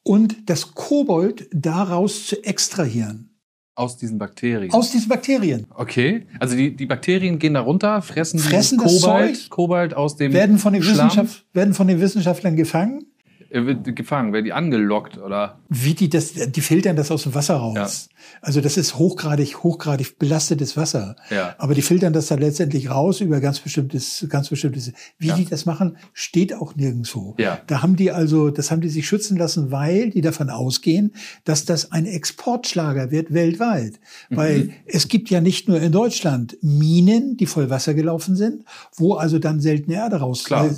und 0.04 0.48
das 0.48 0.72
Kobold 0.72 1.48
daraus 1.52 2.28
zu 2.28 2.44
extrahieren. 2.44 3.30
Aus 3.74 3.96
diesen 3.96 4.18
Bakterien. 4.18 4.72
Aus 4.72 4.92
diesen 4.92 5.08
Bakterien. 5.08 5.66
Okay. 5.70 6.28
Also 6.38 6.54
die, 6.54 6.76
die 6.76 6.86
Bakterien 6.86 7.40
gehen 7.40 7.54
da 7.54 7.60
runter, 7.60 8.02
fressen, 8.02 8.38
fressen 8.38 8.78
Kobalt, 8.78 9.50
Kobalt 9.50 9.94
aus 9.94 10.14
dem 10.14 10.32
werden 10.32 10.58
von 10.58 10.74
den, 10.74 10.84
Wissenschaft, 10.84 11.44
werden 11.52 11.74
von 11.74 11.88
den 11.88 12.00
Wissenschaftlern 12.00 12.54
gefangen 12.54 13.06
Er 13.54 13.66
wird 13.66 13.94
gefangen, 13.94 14.32
werden 14.32 14.46
die 14.46 14.52
angelockt 14.54 15.18
oder? 15.18 15.58
Wie 15.68 15.92
die 15.92 16.08
das, 16.08 16.32
die 16.32 16.60
filtern 16.62 16.96
das 16.96 17.10
aus 17.10 17.24
dem 17.24 17.34
Wasser 17.34 17.56
raus. 17.56 18.08
Also 18.40 18.62
das 18.62 18.78
ist 18.78 18.96
hochgradig, 18.98 19.62
hochgradig 19.62 20.18
belastetes 20.18 20.74
Wasser. 20.76 21.16
Ja. 21.28 21.54
Aber 21.58 21.74
die 21.74 21.82
filtern 21.82 22.14
das 22.14 22.28
dann 22.28 22.38
letztendlich 22.38 22.88
raus 22.88 23.20
über 23.20 23.40
ganz 23.40 23.60
bestimmtes, 23.60 24.24
ganz 24.30 24.48
bestimmtes. 24.48 24.92
Wie 25.18 25.28
Ja. 25.28 25.36
die 25.36 25.44
das 25.44 25.66
machen, 25.66 25.98
steht 26.14 26.54
auch 26.54 26.76
nirgendwo. 26.76 27.34
Ja. 27.38 27.60
Da 27.66 27.82
haben 27.82 27.96
die 27.96 28.10
also, 28.10 28.48
das 28.48 28.70
haben 28.70 28.80
die 28.80 28.88
sich 28.88 29.06
schützen 29.06 29.36
lassen, 29.36 29.70
weil 29.70 30.08
die 30.08 30.22
davon 30.22 30.48
ausgehen, 30.48 31.12
dass 31.44 31.66
das 31.66 31.92
ein 31.92 32.06
Exportschlager 32.06 33.10
wird 33.10 33.34
weltweit. 33.34 34.00
Mhm. 34.30 34.36
Weil 34.36 34.70
es 34.86 35.08
gibt 35.08 35.28
ja 35.28 35.42
nicht 35.42 35.68
nur 35.68 35.78
in 35.78 35.92
Deutschland 35.92 36.56
Minen, 36.62 37.36
die 37.36 37.46
voll 37.46 37.68
Wasser 37.68 37.92
gelaufen 37.92 38.34
sind, 38.34 38.64
wo 38.96 39.14
also 39.14 39.38
dann 39.38 39.60
seltene 39.60 39.96
Erde 39.96 40.16
raus. 40.16 40.44
Klar, 40.44 40.70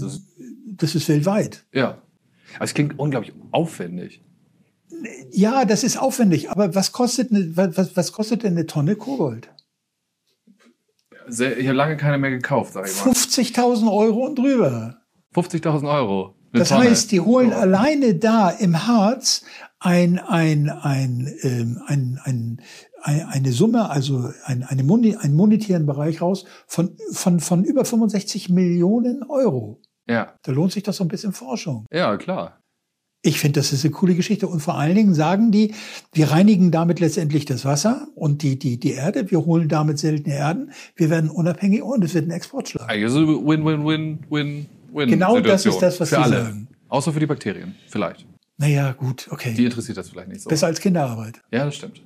das 0.77 0.95
ist 0.97 1.09
weltweit. 1.09 1.65
Ja. 1.73 1.99
Aber 2.57 2.65
es 2.65 2.75
klingt 2.75 2.99
unglaublich 2.99 3.33
aufwendig. 3.51 4.23
Ja, 5.31 5.65
das 5.65 5.83
ist 5.83 5.97
aufwendig. 5.97 6.51
Aber 6.51 6.75
was 6.75 6.93
kostet 6.93 7.31
eine, 7.33 7.57
was, 7.57 7.97
was 7.97 8.13
kostet 8.13 8.43
denn 8.43 8.53
eine 8.53 8.67
Tonne 8.67 8.97
Kobold? 8.97 9.51
Sehr, 11.27 11.59
ich 11.59 11.67
habe 11.67 11.77
lange 11.77 11.97
keine 11.97 12.19
mehr 12.19 12.31
gekauft, 12.31 12.75
sag 12.75 12.87
ich 12.87 13.05
mal. 13.05 13.13
50.000 13.13 13.91
Euro 13.93 14.27
und 14.27 14.39
drüber. 14.39 14.99
50.000 15.35 15.93
Euro. 15.93 16.35
Das 16.53 16.69
Tonne. 16.69 16.91
heißt, 16.91 17.11
die 17.11 17.21
holen 17.21 17.51
So. 17.51 17.57
alleine 17.57 18.15
da 18.15 18.51
im 18.51 18.87
Harz 18.87 19.43
ein, 19.81 20.19
ein, 20.19 20.71
ein, 20.71 21.33
ähm, 21.43 21.81
ein, 21.87 22.21
ein, 22.23 22.61
ein, 23.03 23.27
eine 23.27 23.53
Summe, 23.53 23.91
also 23.91 24.31
ein, 24.45 24.63
eine 24.63 24.85
Moni, 24.85 25.17
einen 25.17 25.35
monetären 25.35 25.87
Bereich 25.87 26.23
raus 26.23 26.45
von, 26.67 26.97
von, 27.13 27.41
von 27.41 27.65
über 27.65 27.85
65 27.85 28.51
Millionen 28.51 29.25
Euro. 29.25 29.81
Ja. 30.09 30.35
Da 30.43 30.53
lohnt 30.53 30.73
sich 30.73 30.83
doch 30.83 30.93
so 30.93 31.05
ein 31.05 31.09
bisschen 31.09 31.33
Forschung. 31.33 31.87
Ja, 31.93 32.17
klar. 32.17 32.59
Ich 33.27 33.41
finde, 33.41 33.61
das 33.61 33.73
ist 33.73 33.85
eine 33.85 33.93
coole 33.93 34.15
Geschichte. 34.15 34.47
Und 34.47 34.61
vor 34.61 34.75
allen 34.79 34.95
Dingen 34.95 35.15
sagen 35.15 35.51
die, 35.51 35.75
wir 36.13 36.31
reinigen 36.31 36.71
damit 36.71 37.01
letztendlich 37.01 37.47
das 37.47 37.65
Wasser 37.65 38.07
und 38.15 38.43
die, 38.43 38.59
die, 38.59 38.79
die 38.79 38.93
Erde. 38.93 39.31
Wir 39.31 39.47
holen 39.47 39.69
damit 39.69 39.99
seltene 39.99 40.35
Erden. 40.35 40.73
Wir 40.95 41.09
werden 41.09 41.31
unabhängig 41.31 41.83
und 41.83 42.05
es 42.05 42.13
wird 42.13 42.27
ein 42.29 42.33
Exportschlag. 42.33 42.89
Eigentlich 42.91 43.05
ist 43.05 43.13
es 43.13 43.17
eine 43.19 43.29
Win-Win-Win-Win-Win. 43.47 44.67
Genau 45.11 45.41
das 45.41 45.63
Situation 45.63 45.75
ist 45.75 45.83
das, 45.83 46.01
was 46.01 46.09
Für 46.11 46.17
die 46.17 46.23
alle. 46.23 46.45
sagen. 46.45 46.69
Außer 46.89 47.13
für 47.15 47.21
die 47.21 47.27
Bakterien. 47.27 47.75
Vielleicht. 47.89 48.27
Naja, 48.59 48.93
gut, 48.93 49.27
Die 49.27 49.31
okay. 49.33 49.65
interessiert 49.65 49.97
das 49.97 50.11
vielleicht 50.11 50.29
nicht 50.29 50.43
so. 50.43 50.51
Besser 50.51 50.67
als 50.67 50.79
Kinderarbeit, 50.81 51.41
Ja, 51.51 51.65
das 51.65 51.75
stimmt. 51.77 52.03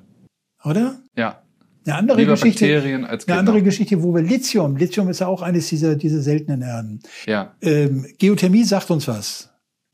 oder? 0.64 0.98
Ja. 1.16 1.42
Eine 1.86 1.94
andere 1.96 2.26
Geschichte. 2.26 3.06
Als 3.08 3.26
Eine 3.28 3.38
andere 3.38 3.62
Geschichte, 3.62 4.02
wo 4.02 4.14
wir 4.14 4.22
Lithium, 4.22 4.76
Lithium 4.76 5.08
ist 5.08 5.20
ja 5.20 5.26
auch 5.26 5.42
eines 5.42 5.68
dieser, 5.68 5.96
dieser 5.96 6.20
seltenen 6.20 6.62
Erden. 6.62 7.00
Ja. 7.26 7.54
Ähm, 7.62 8.06
Geothermie 8.18 8.64
sagt 8.64 8.90
uns 8.90 9.08
was. 9.08 9.50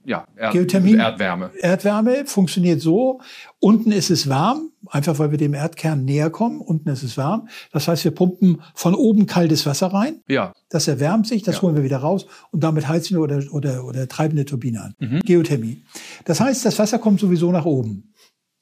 Ja. 0.06 0.26
Erd 0.36 0.52
Geothermie? 0.52 0.96
Erdwärme. 0.96 1.50
Erdwärme 1.60 2.26
funktioniert 2.26 2.80
so, 2.82 3.20
unten 3.58 3.90
ist 3.90 4.10
es 4.10 4.28
warm, 4.28 4.70
einfach 4.88 5.18
weil 5.18 5.30
wir 5.30 5.38
dem 5.38 5.54
Erdkern 5.54 6.04
näher 6.04 6.28
kommen, 6.28 6.60
unten 6.60 6.90
ist 6.90 7.02
es 7.02 7.16
warm. 7.16 7.48
Das 7.72 7.88
heißt, 7.88 8.04
wir 8.04 8.10
pumpen 8.10 8.60
von 8.74 8.94
oben 8.94 9.24
kaltes 9.24 9.64
Wasser 9.64 9.86
rein, 9.86 10.20
Ja. 10.28 10.52
das 10.68 10.88
erwärmt 10.88 11.26
sich, 11.26 11.42
das 11.42 11.56
Ja. 11.56 11.62
holen 11.62 11.76
wir 11.76 11.84
wieder 11.84 11.96
raus 11.98 12.26
und 12.50 12.62
damit 12.62 12.86
heizen 12.86 13.16
wir 13.16 13.22
oder, 13.22 13.42
oder, 13.50 13.84
oder 13.86 14.06
treiben 14.06 14.36
eine 14.36 14.44
Turbine 14.44 14.82
an. 14.82 14.94
Mhm. 14.98 15.20
Geothermie. 15.20 15.84
Das 16.26 16.38
heißt, 16.38 16.66
das 16.66 16.78
Wasser 16.78 16.98
kommt 16.98 17.18
sowieso 17.20 17.50
nach 17.50 17.64
oben. 17.64 18.12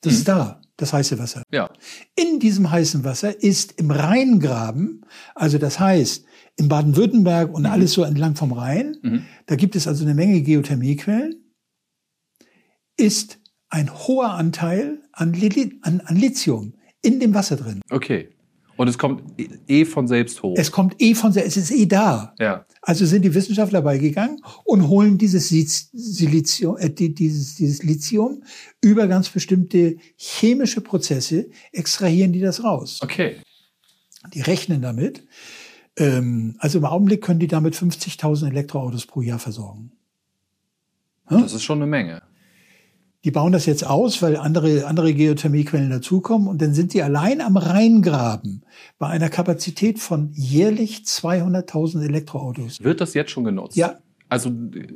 Das 0.01 0.13
Mhm. 0.13 0.19
ist 0.19 0.29
da, 0.29 0.61
das 0.77 0.93
heiße 0.93 1.19
Wasser. 1.19 1.43
Ja. 1.53 1.71
In 2.17 2.41
diesem 2.41 2.71
heißen 2.71 3.05
Wasser 3.05 3.43
ist 3.43 3.73
im 3.81 3.91
Rheingraben, 3.91 5.05
also 5.35 5.59
das 5.59 5.79
heißt 5.79 6.25
in 6.57 6.69
Baden-Württemberg 6.69 7.55
und 7.55 7.67
alles 7.67 7.93
so 7.93 8.03
entlang 8.03 8.37
vom 8.37 8.53
Rhein, 8.53 8.97
Mhm. 9.03 9.25
da 9.47 9.57
gibt 9.57 9.77
es 9.77 9.87
also 9.87 10.05
eine 10.05 10.15
Menge 10.15 10.43
Geothermiequellen, 10.43 11.55
ist 12.97 13.39
ein 13.69 13.93
hoher 13.93 14.33
Anteil 14.33 15.03
an, 15.13 15.33
Li 15.33 15.79
an, 15.83 16.01
an 16.03 16.17
Lithium 16.17 16.75
in 17.03 17.21
dem 17.21 17.35
Wasser 17.35 17.57
drin. 17.57 17.81
Okay. 17.91 18.29
Und 18.83 18.89
es 18.89 18.99
kommt 18.99 19.23
eh- 19.41 19.49
eh 19.69 19.85
von 19.85 20.09
selbst 20.09 20.43
hoch. 20.43 20.57
Es 20.59 20.73
kommt 20.73 21.01
eh 21.01 21.15
von, 21.15 21.31
se- 21.33 21.45
es 21.45 21.57
ist 21.57 21.71
eh 21.71 21.87
da. 21.87 22.35
ja. 22.41 22.67
Also 22.83 23.07
sind 23.07 23.23
die 23.23 23.33
Wissenschaftler 23.33 23.81
beigegangen 23.81 24.41
und 24.65 24.89
holen 24.89 25.19
dieses 25.19 25.49
Silizium, 25.51 26.77
äh, 26.79 26.91
die- 26.91 27.15
dieses, 27.15 27.55
dieses 27.55 27.85
Lithium 27.85 28.43
über 28.81 29.07
ganz 29.07 29.29
bestimmte 29.29 29.95
chemische 30.17 30.81
Prozesse, 30.81 31.49
extrahieren 31.71 32.33
die 32.33 32.41
das 32.41 32.65
raus. 32.65 32.99
Okay. 33.03 33.37
Die 34.35 34.41
rechnen 34.41 34.83
damit. 34.83 35.25
Ähm, 35.97 36.57
also 36.59 36.79
im 36.79 36.85
Augenblick 36.85 37.23
können 37.23 37.39
die 37.39 37.47
damit 37.47 37.77
50.000 37.77 38.49
Elektroautos 38.51 39.07
pro 39.07 39.21
Jahr 39.23 39.39
versorgen. 39.39 39.93
Das 41.31 41.53
ist 41.55 41.63
schon 41.63 41.79
eine 41.79 41.87
Menge. 41.87 42.23
Die 43.25 43.31
bauen 43.31 43.53
das 43.53 43.67
jetzt 43.67 43.87
aus, 43.87 44.21
weil 44.21 44.37
andere, 44.37 44.87
andere 44.87 45.15
Geothermiequellen 45.15 45.91
dazukommen 45.91 46.49
und 46.49 46.61
dann 46.61 46.75
sind 46.75 46.93
die 46.93 47.03
allein 47.03 47.41
am 47.41 47.57
Rheingraben 47.57 48.65
bei 48.99 49.07
einer 49.07 49.29
Kapazität 49.29 50.01
von 50.01 50.31
jährlich 50.33 51.03
200.000 51.07 52.05
Elektroautos. 52.05 52.83
Wird 52.83 53.01
das 53.01 53.15
jetzt 53.15 53.31
schon 53.31 53.45
genutzt? 53.45 53.77
Ja. 53.77 53.99
Also 54.29 54.49
äh, 54.49 54.87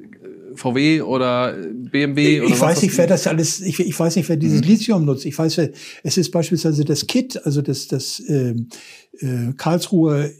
VW 0.56 1.02
oder 1.02 1.56
äh, 1.56 1.66
BMW 1.72 2.40
oder 2.40 2.50
Ich 2.54 2.60
weiß 2.60 2.82
nicht, 2.82 2.96
wer 2.96 3.06
das 3.06 3.26
alles, 3.26 3.60
ich, 3.60 3.78
ich 3.78 3.98
weiß 3.98 4.16
nicht, 4.16 4.28
wer 4.28 4.36
dieses 4.36 4.62
Mhm. 4.62 4.66
Lithium 4.66 5.04
nutzt. 5.04 5.26
Ich 5.26 5.38
weiß, 5.38 5.60
es 6.02 6.16
ist 6.16 6.30
beispielsweise 6.30 6.84
das 6.84 7.06
KIT, 7.06 7.44
also 7.44 7.60
das, 7.62 7.86
das 7.86 8.22
ähm, 8.28 8.68
äh, 9.20 9.52
Karlsruher 9.56 10.24
ähm, 10.24 10.32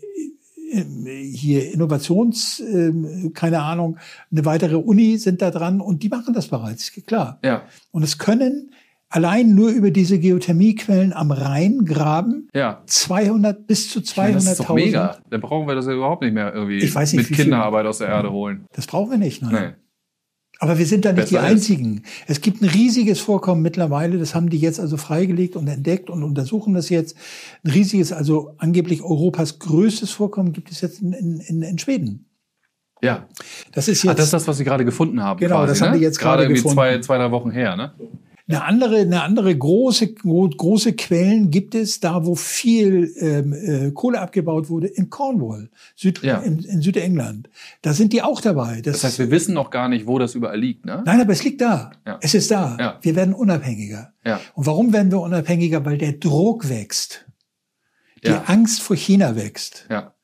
hier 0.85 1.73
Innovations, 1.73 2.61
ähm, 2.61 3.33
keine 3.35 3.62
Ahnung, 3.62 3.99
eine 4.31 4.45
weitere 4.45 4.77
Uni 4.77 5.19
sind 5.19 5.43
da 5.43 5.51
dran 5.51 5.81
und 5.81 6.03
die 6.03 6.09
machen 6.09 6.35
das 6.35 6.49
bereits, 6.49 6.93
klar. 7.07 7.39
Ja. 7.45 7.62
Und 7.91 8.03
es 8.03 8.19
können 8.19 8.71
allein 9.09 9.55
nur 9.55 9.71
über 9.71 9.91
diese 9.91 10.19
Geothermiequellen 10.19 11.12
am 11.12 11.31
Rheingraben 11.31 12.49
Ja. 12.55 12.83
200 12.87 13.67
bis 13.67 13.91
zu 13.91 14.01
Ich 14.01 14.17
meine, 14.17 14.35
das 14.35 14.47
ist 14.47 14.61
doch 14.61 14.67
200.000. 14.67 14.75
mega. 14.75 15.17
Dann 15.31 15.41
brauchen 15.41 15.69
wir 15.69 15.75
das 15.75 15.87
ja 15.87 15.93
überhaupt 15.93 16.23
nicht 16.23 16.35
mehr 16.35 16.53
irgendwie 16.53 16.79
Ich 16.79 16.95
weiß 16.95 17.12
nicht, 17.12 17.23
mit 17.23 17.31
wie 17.31 17.35
viel- 17.35 17.45
Kinderarbeit 17.45 17.87
aus 17.87 17.99
der 17.99 18.09
Erde 18.09 18.31
holen. 18.33 18.67
Das 18.73 18.87
brauchen 18.87 19.11
wir 19.12 19.19
nicht. 19.19 19.43
Nein. 19.43 19.53
Nee. 19.53 19.86
Aber 20.59 20.79
wir 20.79 20.87
sind 20.87 21.05
da 21.05 21.12
nicht 21.12 21.31
die 21.31 21.35
Besser 21.35 21.47
ist. 21.47 21.53
Einzigen. 21.53 22.03
Es 22.27 22.40
gibt 22.40 22.62
ein 22.62 22.69
riesiges 22.69 23.21
Vorkommen 23.21 23.62
mittlerweile, 23.62 24.19
das 24.19 24.35
haben 24.35 24.49
die 24.49 24.59
jetzt 24.59 24.81
also 24.81 24.97
freigelegt 24.97 25.55
und 25.55 25.69
entdeckt 25.69 26.09
und 26.09 26.23
untersuchen 26.23 26.75
das 26.75 26.88
jetzt. 26.88 27.16
Ein 27.64 27.73
riesiges, 27.73 28.12
also 28.12 28.55
angeblich 28.59 29.03
Europas 29.03 29.59
größtes 29.59 30.11
Vorkommen 30.11 30.53
gibt 30.53 30.71
es 30.71 30.81
jetzt 30.81 31.03
in, 31.03 31.12
in, 31.12 31.62
in 31.62 31.79
Schweden. 31.79 32.27
Ja. 33.03 33.27
Das 33.73 33.88
ist 33.88 34.01
Ach, 34.01 34.05
jetzt 34.11 34.19
das 34.19 34.25
ist 34.27 34.33
das, 34.33 34.49
was 34.49 34.57
Sie 34.57 34.64
gerade 34.64 34.85
gefunden 34.85 35.23
haben. 35.23 35.38
Genau, 35.38 35.57
quasi, 35.57 35.69
das 35.69 35.83
haben 35.83 35.90
ne? 35.92 35.99
die 35.99 36.03
jetzt 36.03 36.19
gerade 36.19 36.45
irgendwie 36.45 36.62
gefunden. 36.62 36.77
zwei, 36.77 37.01
zwei, 37.01 37.19
drei 37.19 37.31
Wochen 37.31 37.51
her, 37.51 37.77
ne? 37.77 37.92
Eine 38.49 38.63
andere, 38.65 38.99
eine 39.01 39.23
andere 39.23 39.57
große, 39.57 40.15
gro- 40.15 40.49
große 40.49 40.93
Quellen 40.93 41.51
gibt 41.51 41.75
es 41.75 41.99
da, 41.99 42.25
wo 42.27 42.37
viel 42.37 43.13
ähm, 43.19 43.53
äh, 43.53 43.91
Kohle 43.91 44.21
abgebaut 44.21 44.69
wurde, 44.69 44.87
in 44.87 45.11
Cornwall, 45.11 45.69
Süd, 45.97 46.23
Ja. 46.23 46.39
in, 46.39 46.61
in 46.61 46.81
Südengland. 46.81 47.49
Da 47.83 47.93
sind 47.93 48.13
die 48.13 48.23
auch 48.23 48.41
dabei. 48.41 48.81
Das, 48.83 48.95
Das 49.01 49.05
heißt, 49.05 49.19
wir 49.19 49.31
wissen 49.33 49.53
noch 49.55 49.71
gar 49.71 49.89
nicht, 49.89 50.07
wo 50.07 50.19
das 50.21 50.35
überall 50.37 50.61
liegt, 50.61 50.85
ne? 50.85 51.03
Nein, 51.05 51.21
aber 51.21 51.33
es 51.33 51.43
liegt 51.43 51.61
da. 51.61 51.91
Ja. 52.07 52.19
Es 52.23 52.35
ist 52.35 52.51
da. 52.53 52.77
Ja. 52.79 52.99
Wir 53.03 53.17
werden 53.17 53.35
unabhängiger. 53.35 54.13
Ja. 54.25 54.41
Und 54.55 54.67
warum 54.67 54.93
werden 54.93 55.11
wir 55.11 55.21
unabhängiger? 55.21 55.85
Weil 55.85 55.99
der 55.99 56.13
Druck 56.13 56.69
wächst. 56.69 57.27
Die. 58.25 58.31
Angst 58.31 58.81
vor 58.81 58.97
China 58.97 59.37
wächst. 59.37 59.87
Ja. 59.91 60.15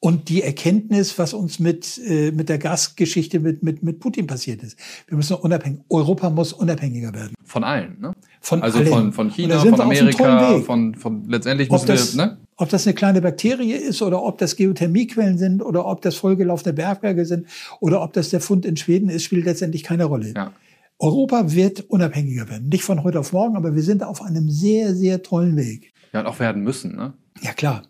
Und 0.00 0.28
die 0.28 0.42
Erkenntnis, 0.42 1.18
was 1.18 1.34
uns 1.34 1.58
mit, 1.58 2.00
äh, 2.06 2.30
mit 2.30 2.48
der 2.48 2.58
Gasgeschichte 2.58 3.40
mit, 3.40 3.64
mit, 3.64 3.82
mit 3.82 3.98
Putin 3.98 4.28
passiert 4.28 4.62
ist. 4.62 4.78
Wir 5.08 5.16
müssen 5.16 5.34
unabhängig, 5.34 5.80
Europa 5.88 6.30
muss 6.30 6.52
unabhängiger 6.52 7.12
werden. 7.12 7.34
Von 7.44 7.64
allen, 7.64 7.98
ne? 8.00 8.12
Von 8.40 8.62
Also 8.62 8.78
allen. 8.78 8.88
von, 8.88 9.12
von 9.12 9.30
China, 9.30 9.58
von 9.58 9.80
Amerika, 9.80 10.60
von, 10.60 10.94
von 10.94 11.24
letztendlich 11.28 11.68
ob 11.70 11.74
müssen 11.74 11.86
das, 11.86 12.16
wir, 12.16 12.26
ne? 12.26 12.38
ob 12.56 12.68
das 12.68 12.86
eine 12.86 12.94
kleine 12.94 13.20
Bakterie 13.20 13.72
ist 13.72 14.00
oder 14.00 14.22
ob 14.22 14.38
das 14.38 14.54
Geothermiequellen 14.54 15.36
sind 15.36 15.62
oder 15.62 15.84
ob 15.84 16.00
das 16.02 16.14
vollgelaufene 16.14 16.74
Bergwerke 16.74 17.26
sind 17.26 17.48
oder 17.80 18.00
ob 18.00 18.12
das 18.12 18.30
der 18.30 18.40
Fund 18.40 18.64
in 18.64 18.76
Schweden 18.76 19.08
ist, 19.08 19.24
spielt 19.24 19.46
letztendlich 19.46 19.82
keine 19.82 20.04
Rolle. 20.04 20.32
Ja. 20.36 20.52
Europa 21.00 21.52
wird 21.52 21.80
unabhängiger 21.88 22.48
werden. 22.48 22.68
Nicht 22.68 22.84
von 22.84 23.02
heute 23.02 23.20
auf 23.20 23.32
morgen, 23.32 23.56
aber 23.56 23.74
wir 23.74 23.82
sind 23.82 24.02
auf 24.02 24.22
einem 24.22 24.48
sehr, 24.48 24.94
sehr 24.94 25.22
tollen 25.22 25.56
Weg. 25.56 25.92
Ja, 26.12 26.20
und 26.20 26.26
auch 26.26 26.40
werden 26.40 26.62
müssen, 26.62 26.96
ne? 26.96 27.14
Ja, 27.40 27.52
klar. 27.52 27.82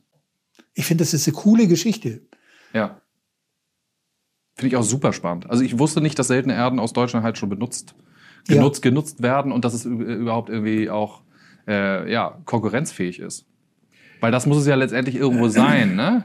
Ich 0.79 0.87
finde, 0.87 1.03
das 1.03 1.13
ist 1.13 1.27
eine 1.27 1.35
coole 1.37 1.67
Geschichte. 1.67 2.23
Ja. 2.73 3.01
Finde 4.55 4.69
ich 4.69 4.77
auch 4.77 4.85
super 4.85 5.13
spannend. 5.13 5.51
Also 5.51 5.65
ich 5.65 5.77
wusste 5.81 6.01
nicht, 6.01 6.17
dass 6.21 6.29
seltene 6.29 6.55
Erden 6.55 6.79
aus 6.79 6.93
Deutschland 6.93 7.25
halt 7.25 7.37
schon 7.37 7.49
benutzt, 7.49 7.97
Ja. 8.49 8.55
genutzt, 8.55 8.81
genutzt 8.83 9.21
werden 9.21 9.51
und 9.51 9.65
dass 9.65 9.75
es 9.75 9.85
überhaupt 9.85 10.51
irgendwie 10.51 10.89
auch 10.89 11.23
äh, 11.67 12.11
ja, 12.13 12.41
konkurrenzfähig 12.45 13.19
ist. 13.19 13.45
Weil 14.21 14.31
das 14.31 14.47
muss 14.47 14.59
es 14.59 14.67
ja 14.69 14.77
letztendlich 14.77 15.17
irgendwo 15.17 15.49
sein, 15.49 15.97
ne? 15.97 16.25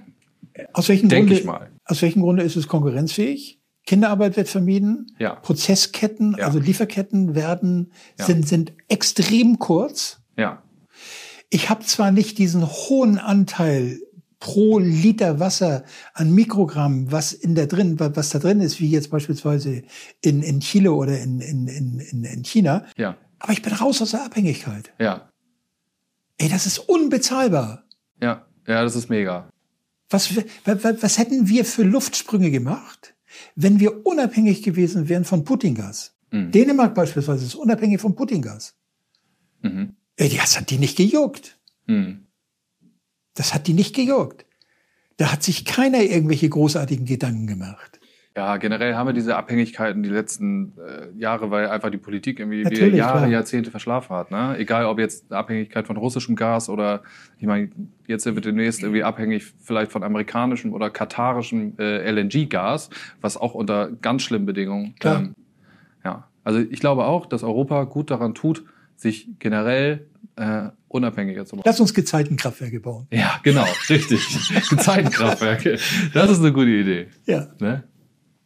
Aus 0.74 0.88
welchem, 0.88 1.10
Denk 1.10 1.28
Grunde, 1.28 1.40
ich 1.42 1.46
mal. 1.46 1.72
aus 1.86 2.02
welchem 2.04 2.22
Grunde 2.22 2.44
ist 2.44 2.56
es 2.56 2.68
konkurrenzfähig? 2.68 3.60
Kinderarbeit 3.88 4.38
wird 4.38 4.50
vermieden. 4.50 5.08
Ja. 5.18 5.34
Prozessketten, 5.36 6.36
Ja. 6.38 6.46
also 6.46 6.60
Lieferketten 6.60 7.34
werden, 7.34 7.92
Ja. 8.20 8.26
sind, 8.26 8.48
sind 8.48 8.74
extrem 8.88 9.58
kurz. 9.58 10.22
Ja. 10.38 10.62
Ich 11.50 11.70
habe 11.72 11.84
zwar 11.84 12.12
nicht 12.12 12.38
diesen 12.38 12.66
hohen 12.68 13.18
Anteil 13.18 14.00
pro 14.44 14.78
Liter 14.78 15.40
Wasser 15.40 15.86
an 16.14 16.36
Mikrogramm, 16.36 17.10
was 17.10 17.32
in 17.32 17.56
der 17.56 17.66
drin, 17.66 17.98
was 17.98 18.30
da 18.30 18.40
drin 18.40 18.60
ist, 18.60 18.82
wie 18.82 18.90
jetzt 18.90 19.10
beispielsweise 19.10 19.84
in, 20.20 20.44
in 20.44 20.60
Chile 20.60 20.92
oder 20.92 21.18
in, 21.18 21.40
in, 21.40 21.68
in, 21.70 22.24
in 22.26 22.44
China. 22.44 22.86
Ja. 22.98 23.16
Aber 23.40 23.54
ich 23.54 23.62
bin 23.62 23.72
raus 23.72 24.02
aus 24.02 24.12
der 24.12 24.26
Abhängigkeit. 24.26 24.92
Ja. 25.00 25.30
Ey, 26.38 26.50
das 26.50 26.66
ist 26.66 26.78
unbezahlbar. 26.78 27.86
Ja. 28.22 28.46
Ja, 28.68 28.84
das 28.84 28.98
ist 28.98 29.10
mega. 29.10 29.50
Was, 30.10 30.36
was, 30.66 31.02
was 31.02 31.18
hätten 31.18 31.48
wir 31.48 31.64
für 31.64 31.84
Luftsprünge 31.84 32.52
gemacht, 32.52 33.16
wenn 33.56 33.80
wir 33.80 34.06
unabhängig 34.06 34.62
gewesen 34.62 35.08
wären 35.08 35.24
von 35.24 35.46
Putingas? 35.46 36.18
Mhm. 36.32 36.52
Dänemark 36.52 36.94
beispielsweise 36.96 37.46
ist 37.46 37.56
unabhängig 37.56 38.02
von 38.02 38.14
Putingas. 38.14 38.76
Mhm. 39.62 39.96
Ey, 40.18 40.36
das 40.36 40.60
hat 40.60 40.70
die 40.70 40.80
nicht 40.80 40.98
gejuckt. 40.98 41.58
Mhm. 41.88 42.23
Das 43.36 43.54
hat 43.54 43.68
die 43.68 43.74
nicht 43.74 43.96
gejuckt. 43.96 44.46
Da 45.18 45.32
hat 45.32 45.44
sich 45.44 45.66
keiner 45.66 46.02
irgendwelche 46.02 46.50
großartigen 46.50 47.06
Gedanken 47.06 47.48
gemacht. 47.48 48.00
Ja, 48.36 48.58
generell 48.58 48.96
haben 48.96 49.08
wir 49.08 49.14
diese 49.14 49.36
Abhängigkeiten 49.36 50.02
die 50.02 50.10
letzten 50.10 50.74
äh, 50.80 51.16
Jahre, 51.20 51.52
weil 51.52 51.68
einfach 51.68 51.92
die 51.92 52.00
Politik 52.00 52.40
irgendwie 52.40 52.64
Jahre, 52.96 53.20
klar. 53.20 53.28
Jahrzehnte 53.28 53.70
verschlafen 53.70 54.16
hat. 54.16 54.32
Ne? 54.32 54.56
Egal, 54.58 54.86
ob 54.88 54.98
jetzt 54.98 55.32
Abhängigkeit 55.32 55.86
von 55.86 55.98
russischem 55.98 56.36
Gas 56.36 56.68
oder, 56.68 57.04
ich 57.38 57.46
meine, 57.46 57.70
jetzt 58.08 58.26
wird 58.26 58.44
demnächst 58.44 58.82
irgendwie 58.82 59.04
abhängig 59.04 59.54
vielleicht 59.60 59.92
von 59.92 60.02
amerikanischem 60.02 60.74
oder 60.74 60.90
katarischem 60.90 61.76
äh, 61.78 62.10
LNG-Gas, 62.10 62.90
was 63.22 63.38
auch 63.38 63.54
unter 63.54 63.92
ganz 63.92 64.24
schlimmen 64.24 64.48
Bedingungen. 64.48 64.96
Klar. 64.96 65.20
Ähm, 65.20 65.36
ja, 66.04 66.28
also 66.44 66.60
ich 66.60 66.80
glaube 66.80 67.06
auch, 67.06 67.28
dass 67.28 67.44
Europa 67.44 67.84
gut 67.84 68.10
daran 68.10 68.34
tut, 68.34 68.66
sich 68.96 69.30
generell 69.38 70.08
äh, 70.36 70.70
unabhängiger 70.88 71.46
zu 71.46 71.56
machen. 71.56 71.64
Lass 71.66 71.80
uns 71.80 71.94
Gezeitenkraftwerke 71.94 72.80
bauen. 72.80 73.08
Ja, 73.12 73.40
genau, 73.44 73.66
richtig. 73.90 74.22
Gezeitenkraftwerke. 74.70 75.78
Das 76.14 76.30
ist 76.32 76.40
eine 76.40 76.54
gute 76.54 76.70
Idee. 76.70 77.08
Ja. 77.26 77.48
Ne? 77.60 77.84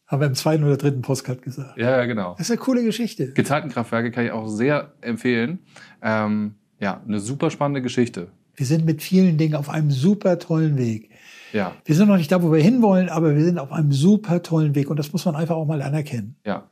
Haben 0.08 0.22
wir 0.22 0.28
im 0.28 0.36
zweiten 0.36 0.64
oder 0.64 0.78
dritten 0.78 1.02
Postcard 1.02 1.42
gesagt. 1.42 1.78
Ja, 1.78 1.92
ja, 1.92 2.06
genau. 2.06 2.36
Das 2.38 2.48
ist 2.48 2.52
eine 2.52 2.60
coole 2.60 2.84
Geschichte. 2.84 3.34
Gezeitenkraftwerke 3.34 4.12
kann 4.12 4.26
ich 4.26 4.32
auch 4.32 4.48
sehr 4.48 4.94
empfehlen. 5.02 5.60
Ähm, 6.02 6.56
ja, 6.80 7.02
eine 7.06 7.20
super 7.20 7.52
spannende 7.52 7.82
Geschichte. 7.82 8.30
Wir 8.56 8.66
sind 8.66 8.86
mit 8.86 9.02
vielen 9.02 9.38
Dingen 9.38 9.56
auf 9.56 9.70
einem 9.70 9.92
super 9.92 10.40
tollen 10.40 10.78
Weg. 10.78 11.12
Ja. 11.54 11.74
Wir 11.86 11.96
sind 11.96 12.08
noch 12.08 12.18
nicht 12.18 12.32
da, 12.32 12.42
wo 12.42 12.52
wir 12.52 12.62
hinwollen, 12.62 13.10
aber 13.10 13.36
wir 13.36 13.44
sind 13.44 13.60
auf 13.60 13.72
einem 13.72 13.92
super 13.92 14.42
tollen 14.44 14.76
Weg 14.76 14.90
und 14.90 14.98
das 14.98 15.12
muss 15.14 15.26
man 15.26 15.36
einfach 15.36 15.56
auch 15.56 15.66
mal 15.66 15.82
anerkennen. 15.82 16.36
Ja. 16.46 16.70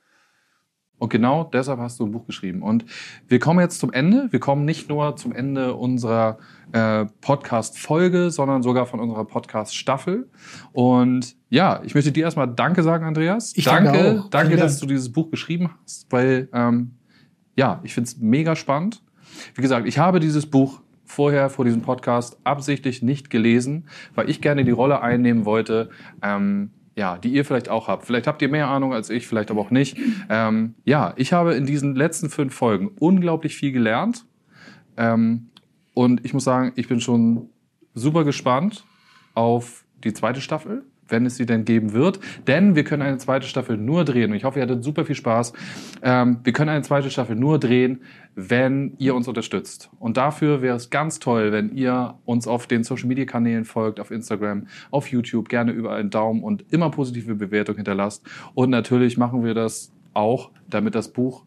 Und 0.97 1.09
genau 1.09 1.43
deshalb 1.43 1.79
hast 1.79 1.99
du 1.99 2.05
ein 2.05 2.11
Buch 2.11 2.25
geschrieben. 2.25 2.61
Und 2.61 2.85
wir 3.27 3.39
kommen 3.39 3.59
jetzt 3.59 3.79
zum 3.79 3.91
Ende. 3.91 4.27
Wir 4.31 4.39
kommen 4.39 4.63
nicht 4.63 4.87
nur 4.87 5.15
zum 5.17 5.33
Ende 5.33 5.75
unserer 5.75 6.37
äh, 6.71 7.05
Podcast-Folge, 7.21 8.31
sondern 8.31 8.63
sogar 8.63 8.85
von 8.85 8.99
unserer 8.99 9.25
Podcast-Staffel. 9.25 10.29
Und 10.71 11.35
ja, 11.49 11.81
ich 11.83 11.95
möchte 11.95 12.11
dir 12.11 12.23
erstmal 12.23 12.47
Danke 12.47 12.81
sagen, 12.81 13.05
Andreas. 13.05 13.53
Ich 13.55 13.65
danke, 13.65 13.91
danke, 13.91 14.21
auch. 14.21 14.29
danke 14.29 14.55
dass 14.55 14.79
du 14.79 14.85
dieses 14.85 15.11
Buch 15.11 15.29
geschrieben 15.31 15.71
hast, 15.83 16.07
weil 16.11 16.47
ähm, 16.53 16.91
ja, 17.55 17.79
ich 17.83 17.93
finde 17.93 18.07
es 18.09 18.17
mega 18.17 18.55
spannend. 18.55 19.01
Wie 19.53 19.61
gesagt, 19.61 19.87
ich 19.87 19.97
habe 19.97 20.19
dieses 20.19 20.45
Buch 20.45 20.81
vorher 21.05 21.49
vor 21.49 21.65
diesem 21.65 21.81
Podcast 21.81 22.37
absichtlich 22.43 23.01
nicht 23.01 23.29
gelesen, 23.29 23.87
weil 24.15 24.29
ich 24.29 24.41
gerne 24.41 24.65
die 24.65 24.71
Rolle 24.71 25.01
einnehmen 25.01 25.45
wollte. 25.45 25.89
Ähm, 26.21 26.71
ja, 26.95 27.17
die 27.17 27.29
ihr 27.29 27.45
vielleicht 27.45 27.69
auch 27.69 27.87
habt. 27.87 28.05
Vielleicht 28.05 28.27
habt 28.27 28.41
ihr 28.41 28.49
mehr 28.49 28.67
Ahnung 28.67 28.93
als 28.93 29.09
ich, 29.09 29.27
vielleicht 29.27 29.51
aber 29.51 29.61
auch 29.61 29.71
nicht. 29.71 29.97
Ähm, 30.29 30.75
ja, 30.85 31.13
ich 31.17 31.33
habe 31.33 31.53
in 31.55 31.65
diesen 31.65 31.95
letzten 31.95 32.29
fünf 32.29 32.55
Folgen 32.55 32.91
unglaublich 32.99 33.55
viel 33.55 33.71
gelernt. 33.71 34.25
Ähm, 34.97 35.49
und 35.93 36.25
ich 36.25 36.33
muss 36.33 36.43
sagen, 36.43 36.71
ich 36.75 36.87
bin 36.87 37.01
schon 37.01 37.49
super 37.93 38.23
gespannt 38.23 38.85
auf 39.33 39.85
die 40.03 40.13
zweite 40.13 40.41
Staffel 40.41 40.85
wenn 41.07 41.25
es 41.25 41.35
sie 41.37 41.45
denn 41.45 41.65
geben 41.65 41.93
wird. 41.93 42.19
Denn 42.47 42.75
wir 42.75 42.83
können 42.83 43.01
eine 43.01 43.17
zweite 43.17 43.47
Staffel 43.47 43.77
nur 43.77 44.05
drehen. 44.05 44.31
Und 44.31 44.37
ich 44.37 44.43
hoffe, 44.43 44.59
ihr 44.59 44.63
hattet 44.63 44.83
super 44.83 45.05
viel 45.05 45.15
Spaß. 45.15 45.53
Ähm, 46.01 46.39
wir 46.43 46.53
können 46.53 46.69
eine 46.69 46.81
zweite 46.81 47.09
Staffel 47.09 47.35
nur 47.35 47.59
drehen, 47.59 48.01
wenn 48.35 48.93
ihr 48.97 49.15
uns 49.15 49.27
unterstützt. 49.27 49.89
Und 49.99 50.17
dafür 50.17 50.61
wäre 50.61 50.75
es 50.75 50.89
ganz 50.89 51.19
toll, 51.19 51.51
wenn 51.51 51.75
ihr 51.75 52.15
uns 52.25 52.47
auf 52.47 52.67
den 52.67 52.83
Social 52.83 53.07
Media 53.07 53.25
Kanälen 53.25 53.65
folgt, 53.65 53.99
auf 53.99 54.11
Instagram, 54.11 54.67
auf 54.91 55.07
YouTube, 55.07 55.49
gerne 55.49 55.71
überall 55.71 55.99
einen 55.99 56.09
Daumen 56.09 56.43
und 56.43 56.65
immer 56.71 56.89
positive 56.89 57.35
Bewertung 57.35 57.75
hinterlasst. 57.75 58.25
Und 58.53 58.69
natürlich 58.69 59.17
machen 59.17 59.43
wir 59.43 59.53
das 59.53 59.91
auch, 60.13 60.51
damit 60.69 60.95
das 60.95 61.09
Buch 61.11 61.43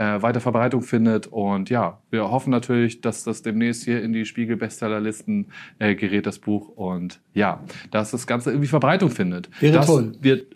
äh, 0.00 0.22
weiter 0.22 0.40
Verbreitung 0.40 0.80
findet. 0.80 1.26
Und 1.26 1.68
ja, 1.68 1.98
wir 2.08 2.30
hoffen 2.30 2.50
natürlich, 2.50 3.02
dass 3.02 3.22
das 3.22 3.42
demnächst 3.42 3.84
hier 3.84 4.02
in 4.02 4.14
die 4.14 4.24
Spiegel-Bestsellerlisten 4.24 5.48
äh, 5.78 5.94
gerät, 5.94 6.24
das 6.24 6.38
Buch. 6.38 6.68
Und 6.68 7.20
ja, 7.34 7.62
dass 7.90 8.10
das 8.10 8.26
Ganze 8.26 8.50
irgendwie 8.50 8.68
Verbreitung 8.68 9.10
findet. 9.10 9.50
Wäre 9.60 9.74
dass 9.74 9.86
toll. 9.86 10.12
Wir 10.18 10.46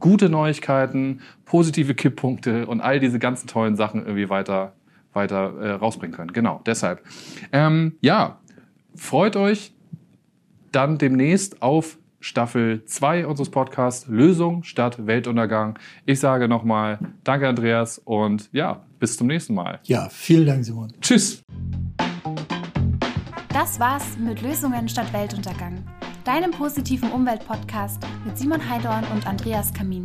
gute 0.00 0.28
Neuigkeiten, 0.28 1.20
positive 1.44 1.94
Kipppunkte 1.94 2.66
und 2.66 2.80
all 2.80 2.98
diese 2.98 3.20
ganzen 3.20 3.46
tollen 3.46 3.76
Sachen 3.76 4.00
irgendwie 4.00 4.28
weiter, 4.28 4.74
weiter 5.12 5.54
äh, 5.60 5.70
rausbringen 5.70 6.16
können. 6.16 6.32
Genau, 6.32 6.60
deshalb. 6.66 7.04
Ähm, 7.52 7.92
ja, 8.00 8.40
freut 8.96 9.36
euch 9.36 9.72
dann 10.72 10.98
demnächst 10.98 11.62
auf 11.62 11.96
Staffel 12.20 12.84
2 12.84 13.26
unseres 13.26 13.50
Podcasts 13.50 14.06
Lösung 14.06 14.62
statt 14.62 15.06
Weltuntergang. 15.06 15.78
Ich 16.04 16.20
sage 16.20 16.48
nochmal 16.48 16.98
Danke, 17.24 17.48
Andreas, 17.48 17.98
und 17.98 18.50
ja, 18.52 18.84
bis 18.98 19.16
zum 19.16 19.26
nächsten 19.26 19.54
Mal. 19.54 19.80
Ja, 19.84 20.08
vielen 20.10 20.46
Dank, 20.46 20.64
Simon. 20.64 20.92
Tschüss. 21.00 21.42
Das 23.48 23.80
war's 23.80 24.16
mit 24.18 24.42
Lösungen 24.42 24.88
statt 24.88 25.12
Weltuntergang. 25.12 25.84
Deinem 26.24 26.50
positiven 26.50 27.10
Umweltpodcast 27.10 28.02
mit 28.24 28.38
Simon 28.38 28.68
Heidorn 28.68 29.04
und 29.12 29.26
Andreas 29.26 29.72
Kamin. 29.72 30.04